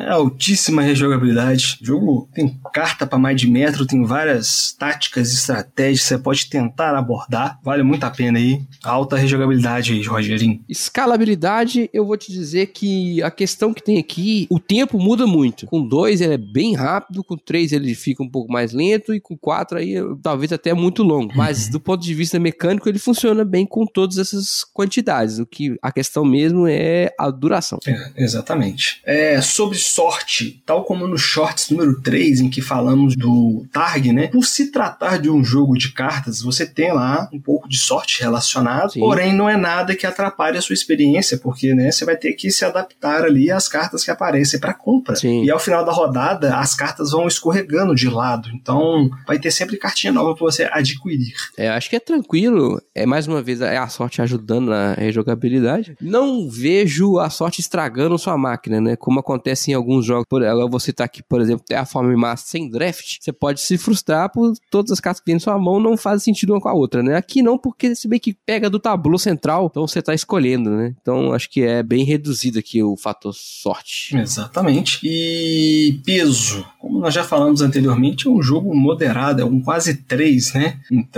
é 0.06 0.12
altíssima 0.12 0.84
rejogabilidade. 0.84 1.80
O 1.82 1.86
jogo 1.86 2.30
tem 2.32 2.60
carta 2.72 3.08
para 3.08 3.18
mais 3.18 3.42
de 3.42 3.50
metro, 3.50 3.88
tem 3.88 4.06
várias 4.06 4.72
táticas, 4.78 5.34
estratégias 5.34 6.02
que 6.02 6.08
você 6.10 6.20
pode 6.20 6.48
tentar 6.48 6.96
abordar. 6.96 7.60
Vale 7.64 7.82
muito 7.82 8.04
a 8.04 8.12
pena 8.12 8.38
aí. 8.38 8.62
Alta 8.84 9.16
rejogabilidade 9.16 9.94
aí, 9.94 10.04
Rogerinho. 10.04 10.64
Escalabilidade, 10.70 11.90
eu 11.92 12.06
vou 12.06 12.18
te 12.18 12.32
dizer 12.32 12.68
que 12.68 13.20
a 13.24 13.32
questão 13.32 13.74
que 13.74 13.82
tem 13.82 13.98
aqui, 13.98 14.46
o 14.52 14.60
tempo 14.60 15.00
muda 15.00 15.26
muito. 15.26 15.66
Com 15.66 15.82
dois 15.88 16.22
ele 16.22 16.36
é 16.36 16.38
bem 16.38 16.76
rápido, 16.76 17.24
com 17.24 17.36
três 17.36 17.72
ele 17.72 17.96
fica 17.96 18.22
um 18.22 18.30
pouco 18.30 18.52
mais 18.52 18.74
lento 18.74 19.12
e 19.12 19.20
com 19.20 19.36
quatro 19.36 19.80
aí 19.80 19.96
talvez 20.22 20.54
até 20.54 20.72
muito 20.72 21.02
longo. 21.02 21.34
Mas 21.36 21.47
mas 21.48 21.70
do 21.70 21.80
ponto 21.80 22.04
de 22.04 22.14
vista 22.14 22.38
mecânico, 22.38 22.90
ele 22.90 23.00
funciona 23.00 23.46
bem 23.46 23.66
com 23.66 23.86
todas 23.86 24.18
essas 24.18 24.66
quantidades. 24.74 25.40
O 25.40 25.46
que 25.46 25.78
a 25.82 25.92
questão 25.94 26.26
mesmo 26.26 26.68
é 26.68 27.14
a 27.18 27.30
duração. 27.32 27.80
É, 27.88 28.12
exatamente. 28.18 29.02
É, 29.06 29.40
sobre 29.40 29.78
sorte, 29.78 30.62
tal 30.66 30.84
como 30.84 31.08
no 31.08 31.18
Shorts 31.18 31.70
número 31.70 32.02
3, 32.02 32.42
em 32.42 32.50
que 32.50 32.62
falamos 32.62 33.16
do 33.16 33.66
Targ, 33.72 34.12
né? 34.12 34.28
Por 34.28 34.44
se 34.44 34.72
tratar 34.72 35.20
de 35.20 35.30
um 35.30 35.42
jogo 35.42 35.78
de 35.78 35.94
cartas, 35.94 36.42
você 36.42 36.66
tem 36.66 36.92
lá 36.92 37.30
um 37.32 37.40
pouco 37.40 37.70
de 37.70 37.78
sorte 37.78 38.22
relacionado, 38.22 38.92
Sim. 38.92 39.00
porém 39.00 39.34
não 39.34 39.50
é 39.50 39.56
nada 39.56 39.96
que 39.96 40.06
atrapalhe 40.06 40.58
a 40.58 40.62
sua 40.62 40.74
experiência, 40.74 41.38
porque 41.38 41.74
né, 41.74 41.92
você 41.92 42.04
vai 42.04 42.18
ter 42.18 42.34
que 42.34 42.52
se 42.52 42.66
adaptar 42.66 43.24
ali 43.24 43.50
às 43.50 43.70
cartas 43.70 44.04
que 44.04 44.12
aparecem 44.12 44.60
para 44.60 44.74
compra. 44.74 45.16
Sim. 45.16 45.44
E 45.44 45.50
ao 45.50 45.60
final 45.60 45.86
da 45.86 45.94
rodada, 45.94 46.58
as 46.58 46.76
cartas 46.76 47.12
vão 47.12 47.26
escorregando 47.26 47.96
de 47.96 48.10
lado. 48.10 48.50
Então, 48.54 49.10
vai 49.26 49.40
ter 49.40 49.52
sempre 49.52 49.78
cartinha 49.78 50.12
nova 50.12 50.36
para 50.36 50.46
você 50.46 50.68
adquirir. 50.70 51.37
É, 51.58 51.70
acho 51.70 51.90
que 51.90 51.96
é 51.96 52.00
tranquilo. 52.00 52.82
É 52.94 53.06
mais 53.06 53.28
uma 53.28 53.42
vez 53.42 53.62
é 53.62 53.78
a 53.78 53.88
sorte 53.88 54.22
ajudando 54.22 54.70
na 54.70 54.94
rejogabilidade. 54.94 55.96
Não 56.02 56.50
vejo 56.50 57.20
a 57.20 57.30
sorte 57.30 57.62
estragando 57.62 58.18
sua 58.18 58.38
máquina, 58.38 58.80
né? 58.80 58.96
Como 58.96 59.20
acontece 59.20 59.72
em 59.72 59.74
alguns 59.74 60.06
jogos, 60.06 60.26
por 60.30 60.42
exemplo, 60.42 60.70
você 60.70 60.94
tá 60.94 61.04
aqui, 61.04 61.24
por 61.24 61.42
exemplo, 61.42 61.66
tem 61.68 61.78
a 61.78 61.86
forma 61.86 62.16
massa 62.18 62.48
sem 62.48 62.70
draft, 62.70 63.18
você 63.20 63.32
pode 63.32 63.62
se 63.62 63.78
frustrar 63.78 64.32
por 64.32 64.54
todas 64.70 64.92
as 64.92 65.00
cartas 65.00 65.20
que 65.20 65.26
tem 65.26 65.36
na 65.36 65.40
sua 65.40 65.58
mão 65.58 65.80
não 65.80 65.98
fazem 65.98 66.34
sentido 66.34 66.54
uma 66.54 66.62
com 66.62 66.70
a 66.70 66.74
outra, 66.74 67.02
né? 67.02 67.16
Aqui 67.16 67.42
não, 67.42 67.58
porque 67.58 67.96
se 67.96 68.08
bem 68.08 68.20
que 68.20 68.34
pega 68.34 68.70
do 68.70 68.80
tabu 68.80 69.18
central, 69.18 69.68
então 69.70 69.88
você 69.88 70.02
tá 70.02 70.14
escolhendo, 70.14 70.70
né? 70.72 70.94
Então 71.02 71.34
acho 71.34 71.50
que 71.50 71.62
é 71.62 71.82
bem 71.82 72.04
reduzido 72.04 72.60
aqui 72.60 72.84
o 72.84 72.98
fator 72.98 73.34
sorte. 73.34 74.16
Exatamente. 74.18 75.00
E 75.04 76.00
peso, 76.06 76.66
como 76.80 77.00
nós 77.00 77.14
já 77.14 77.24
falamos 77.24 77.62
anteriormente, 77.62 78.28
é 78.28 78.30
um 78.30 78.42
jogo 78.42 78.76
moderado, 78.76 79.42
é 79.42 79.46
um 79.46 79.62
quase 79.62 79.96
3, 79.96 80.54
né? 80.54 80.80
Então 80.92 81.17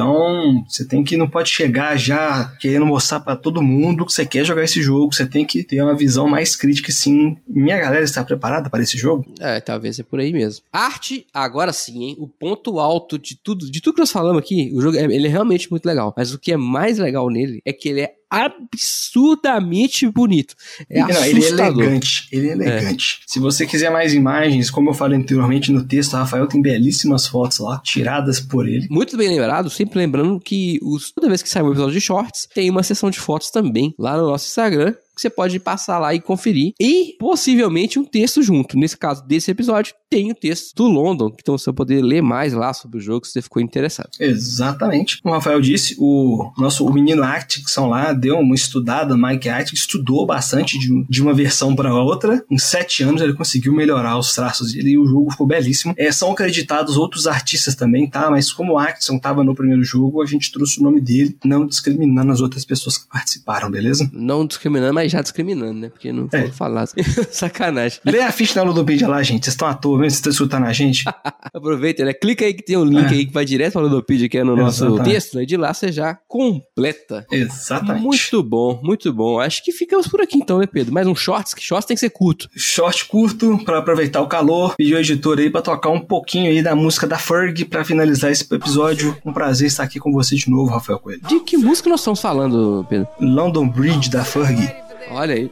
você 0.68 0.86
tem 0.86 1.04
que 1.04 1.18
não 1.18 1.28
pode 1.28 1.50
chegar 1.50 1.98
já 1.98 2.46
querendo 2.60 2.86
mostrar 2.86 3.20
para 3.20 3.36
todo 3.36 3.62
mundo 3.62 4.06
que 4.06 4.14
você 4.14 4.26
quer 4.26 4.46
jogar 4.46 4.64
esse 4.64 4.82
jogo, 4.82 5.14
você 5.14 5.26
tem 5.26 5.46
que 5.46 5.64
ter 5.64 5.82
uma 5.82 5.96
visão 5.96 6.28
mais 6.28 6.56
crítica, 6.56 6.92
sim. 6.92 7.38
Minha 7.48 7.78
galera 7.78 8.04
está 8.04 8.24
preparada 8.24 8.70
para 8.70 8.82
esse 8.82 8.98
jogo? 8.98 9.26
É, 9.40 9.60
talvez 9.60 10.00
é 10.00 10.04
por 10.04 10.20
aí 10.20 10.32
mesmo. 10.32 10.64
Arte, 10.72 11.26
agora 11.34 11.74
sim, 11.74 12.04
hein? 12.04 12.16
O 12.20 12.28
ponto 12.28 12.80
alto 12.80 13.18
de 13.18 13.36
tudo, 13.36 13.70
de 13.70 13.82
tudo 13.82 13.96
que 13.96 14.02
nós 14.02 14.12
falamos 14.12 14.40
aqui, 14.42 14.72
o 14.74 14.82
jogo 14.82 14.98
é, 14.98 15.04
ele 15.04 15.28
é 15.28 15.30
realmente 15.30 15.70
muito 15.70 15.86
legal. 15.86 16.14
Mas 16.16 16.34
o 16.34 16.40
que 16.40 16.52
é 16.52 16.58
mais 16.58 16.98
legal 16.98 17.30
nele 17.30 17.62
é 17.66 17.74
que 17.74 17.90
ele 17.90 18.02
é 18.02 18.14
absurdamente 18.30 20.08
bonito. 20.10 20.56
É 20.90 21.00
não, 21.00 21.26
ele 21.26 21.44
é 21.44 21.48
elegante. 21.48 22.28
Ele 22.32 22.50
é 22.50 22.52
elegante. 22.52 23.22
É. 23.22 23.24
Se 23.26 23.40
você 23.40 23.66
quiser 23.66 23.90
mais 23.90 24.14
imagens, 24.14 24.70
como 24.70 24.92
eu 24.92 24.94
falei 24.94 25.18
anteriormente 25.18 25.72
no 25.72 25.84
texto, 25.84 26.14
o 26.14 26.18
Rafael 26.18 26.48
tem 26.48 26.62
belíssimas 26.62 27.28
fotos 27.28 27.60
lá, 27.60 27.80
tiradas 27.84 28.40
por 28.40 28.68
ele. 28.68 28.88
Muito 28.90 29.18
bem 29.18 29.30
lembrado, 29.30 29.70
sempre 29.70 29.98
lembrando 29.98 30.40
que 30.40 30.80
os, 30.82 31.12
toda 31.12 31.28
vez 31.28 31.42
que 31.42 31.50
sai 31.50 31.64
um 31.64 31.70
episódio 31.72 31.94
de 31.94 32.02
shorts, 32.02 32.48
tem 32.54 32.70
uma 32.70 32.84
sessão 32.84 33.10
de 33.10 33.20
fotos 33.20 33.50
também 33.50 33.94
lá 33.98 34.18
no 34.18 34.28
nosso 34.28 34.48
Instagram 34.48 34.94
que 35.20 35.22
você 35.22 35.30
pode 35.30 35.60
passar 35.60 36.00
lá 36.00 36.16
e 36.16 36.22
conferir. 36.22 36.74
E 36.80 37.16
possivelmente 37.20 38.00
um 38.00 38.06
texto 38.06 38.42
junto. 38.42 38.78
Nesse 38.78 38.98
caso 38.98 39.26
desse 39.26 39.52
episódio, 39.52 39.94
tem 40.10 40.32
o 40.32 40.36
texto 40.36 40.74
do 40.76 40.88
London, 40.88 41.32
então 41.40 41.58
você 41.58 41.66
vai 41.66 41.76
poder 41.76 42.02
ler 42.02 42.22
mais 42.22 42.54
lá 42.54 42.74
sobre 42.74 42.98
o 42.98 43.02
jogo 43.02 43.26
se 43.26 43.34
você 43.34 43.42
ficou 43.42 43.62
interessado. 43.62 44.10
Exatamente. 44.20 45.22
Como 45.22 45.34
o 45.34 45.38
Rafael 45.38 45.62
disse, 45.62 45.96
o 46.00 46.52
nosso 46.58 46.86
o 46.86 46.92
menino 46.92 47.22
Arcticson 47.22 47.88
lá 47.88 48.12
deu 48.12 48.40
uma 48.40 48.56
estudada, 48.56 49.16
Mike 49.16 49.50
Arctic 49.50 49.76
estudou 49.76 50.26
bastante 50.26 50.80
de, 50.80 51.06
de 51.08 51.22
uma 51.22 51.34
versão 51.34 51.76
para 51.76 51.94
outra. 51.94 52.44
Em 52.50 52.58
sete 52.58 53.04
anos 53.04 53.22
ele 53.22 53.34
conseguiu 53.34 53.74
melhorar 53.74 54.18
os 54.18 54.34
traços 54.34 54.74
dele 54.74 54.92
e 54.92 54.98
o 54.98 55.06
jogo 55.06 55.30
ficou 55.32 55.46
belíssimo. 55.46 55.94
É, 55.96 56.12
são 56.12 56.32
acreditados 56.32 56.98
outros 56.98 57.28
artistas 57.28 57.76
também, 57.76 58.10
tá? 58.10 58.32
Mas 58.32 58.52
como 58.52 58.74
o 58.74 58.78
Arcticson 58.78 59.18
estava 59.18 59.44
no 59.44 59.54
primeiro 59.54 59.84
jogo, 59.84 60.24
a 60.24 60.26
gente 60.26 60.52
trouxe 60.52 60.80
o 60.80 60.84
nome 60.84 61.00
dele, 61.00 61.38
não 61.46 61.68
discriminando 61.68 62.32
as 62.32 62.42
outras 62.42 62.66
pessoas 62.66 62.98
que 62.98 63.08
participaram, 63.08 63.70
beleza? 63.70 64.10
Não 64.12 64.46
discriminando, 64.46 64.94
mas 64.94 65.09
já 65.10 65.22
discriminando, 65.22 65.74
né? 65.74 65.90
Porque 65.90 66.12
não 66.12 66.28
é. 66.32 66.44
vou 66.44 66.52
falar. 66.52 66.88
Sacanagem. 67.32 68.00
Lê 68.06 68.22
a 68.22 68.32
ficha 68.32 68.60
na 68.60 68.70
Ludopedia 68.70 69.08
lá, 69.08 69.22
gente. 69.24 69.46
Vocês 69.46 69.54
estão 69.54 69.68
à 69.68 69.74
toa 69.74 69.98
mesmo, 69.98 70.12
vocês 70.12 70.18
estão 70.20 70.32
escutando 70.32 70.66
a 70.66 70.74
gente. 70.74 71.04
Aproveita, 71.54 72.06
né? 72.06 72.14
Clica 72.14 72.46
aí 72.46 72.54
que 72.54 72.64
tem 72.64 72.78
um 72.78 72.86
link 72.86 73.12
é. 73.12 73.16
aí 73.16 73.26
que 73.26 73.34
vai 73.34 73.46
direto 73.46 73.74
para 73.74 73.82
o 73.82 73.84
Ludopedia, 73.86 74.30
que 74.30 74.38
é 74.38 74.44
no 74.44 74.54
Exatamente. 74.54 74.92
nosso 74.92 75.04
texto, 75.04 75.42
e 75.42 75.46
de 75.46 75.58
lá 75.58 75.74
você 75.74 75.92
já 75.92 76.18
completa. 76.28 77.26
Exatamente. 77.32 78.04
Muito 78.04 78.44
bom, 78.44 78.80
muito 78.84 79.12
bom. 79.14 79.40
Acho 79.40 79.64
que 79.64 79.72
ficamos 79.72 80.08
por 80.08 80.22
aqui 80.22 80.38
então, 80.38 80.60
né, 80.60 80.68
Pedro? 80.68 80.94
Mais 80.94 81.08
um 81.08 81.16
shorts, 81.16 81.54
que 81.54 81.62
shorts 81.62 81.86
tem 81.86 81.96
que 81.96 82.02
ser 82.02 82.10
curto. 82.10 82.50
Short 82.56 83.06
curto, 83.06 83.58
para 83.64 83.80
aproveitar 83.80 84.22
o 84.22 84.28
calor. 84.28 84.76
Pedi 84.76 84.94
o 84.94 84.98
editor 84.98 85.40
aí 85.40 85.50
para 85.50 85.62
tocar 85.62 85.90
um 85.90 86.00
pouquinho 86.00 86.50
aí 86.50 86.62
da 86.62 86.76
música 86.76 87.08
da 87.08 87.18
Ferg 87.18 87.66
para 87.66 87.84
finalizar 87.84 88.32
esse 88.32 88.46
episódio. 88.54 89.18
Um 89.26 89.34
prazer 89.34 89.68
estar 89.68 89.84
aqui 89.84 90.00
com 90.00 90.12
você 90.12 90.36
de 90.36 90.50
novo, 90.50 90.72
Rafael 90.72 91.00
Coelho. 91.00 91.22
De 91.28 91.40
que 91.42 91.58
música 91.58 91.90
nós 91.90 92.00
estamos 92.00 92.22
falando, 92.22 92.86
Pedro? 92.90 93.08
London 93.20 93.68
Bridge 93.68 94.10
da 94.10 94.24
Ferg. 94.24 94.70
Olha 95.12 95.36
aí. 95.36 95.52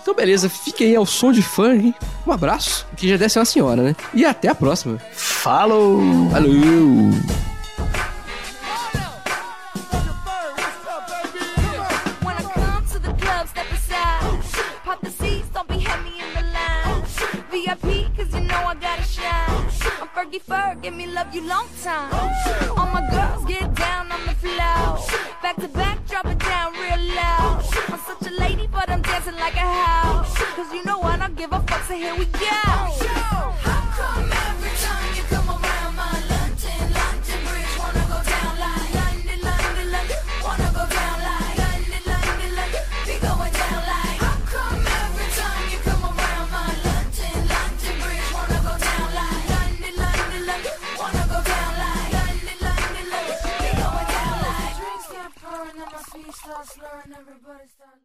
Então, 0.00 0.14
beleza, 0.14 0.48
fique 0.48 0.84
aí 0.84 0.96
ao 0.96 1.04
som 1.04 1.32
de 1.32 1.42
funk. 1.42 1.94
Um 2.26 2.32
abraço, 2.32 2.86
que 2.96 3.08
já 3.08 3.28
ser 3.28 3.38
uma 3.40 3.44
senhora, 3.44 3.82
né? 3.82 3.96
E 4.14 4.24
até 4.24 4.48
a 4.48 4.54
próxima. 4.54 4.98
Falou! 5.12 6.00
Valeu! 6.30 7.12
Fergie 20.22 20.40
Ferg, 20.40 20.82
give 20.82 20.94
me 20.94 21.06
love 21.06 21.34
you 21.34 21.42
long 21.42 21.66
time. 21.82 22.08
All 22.76 22.86
my 22.86 23.02
girls 23.10 23.44
get 23.44 23.74
down 23.74 24.12
on 24.12 24.24
the 24.24 24.34
floor. 24.36 24.98
Back 25.42 25.56
to 25.56 25.68
back, 25.68 25.98
give 31.42 31.52
a 31.52 31.60
fuck, 31.66 31.82
so 31.88 31.94
here 31.94 32.14
we 32.14 32.24
go. 32.26 32.38
How 32.38 33.82
come 33.98 34.30
every 34.30 34.74
time 34.78 35.10
you 35.16 35.24
come 35.26 35.48
around 35.50 35.94
my 35.98 36.14
London, 36.30 36.82
London 36.94 37.38
Bridge 37.42 37.74
wanna 37.82 38.04
go 38.14 38.18
down 38.22 38.54
like 38.62 38.94
London, 38.94 39.40
London, 39.42 39.88
London, 39.90 40.20
wanna 40.38 40.70
go 40.70 40.84
down 40.86 41.18
like 41.26 41.58
London, 41.58 42.02
London, 42.06 42.50
London, 42.58 42.82
be 43.06 43.14
going 43.26 43.54
down 43.58 43.82
like 43.90 44.18
How 44.22 44.38
come 44.54 44.86
every 45.02 45.30
time 45.34 45.64
you 45.66 45.78
come 45.82 46.04
around 46.14 46.46
my 46.54 46.70
London, 46.86 47.38
London 47.50 47.94
Bridge 47.98 48.28
wanna 48.38 48.58
go 48.62 48.74
down 48.86 49.08
like 49.18 49.46
London, 49.50 49.94
London, 49.98 50.42
London, 50.46 50.74
wanna 50.94 51.24
go 51.26 51.38
down 51.42 51.72
like 51.82 52.10
London, 52.22 52.58
London, 52.70 53.06
London, 53.10 53.38
be 53.58 53.70
going 53.82 54.08
down 54.14 54.36
like 54.46 54.74
Drinks 54.78 55.08
get 55.10 55.30
pouring 55.42 55.74
and 55.74 55.90
my 55.90 56.02
feet 56.06 56.34
start 56.38 56.66
slurring, 56.70 57.10
everybody 57.18 57.66
start 57.66 58.02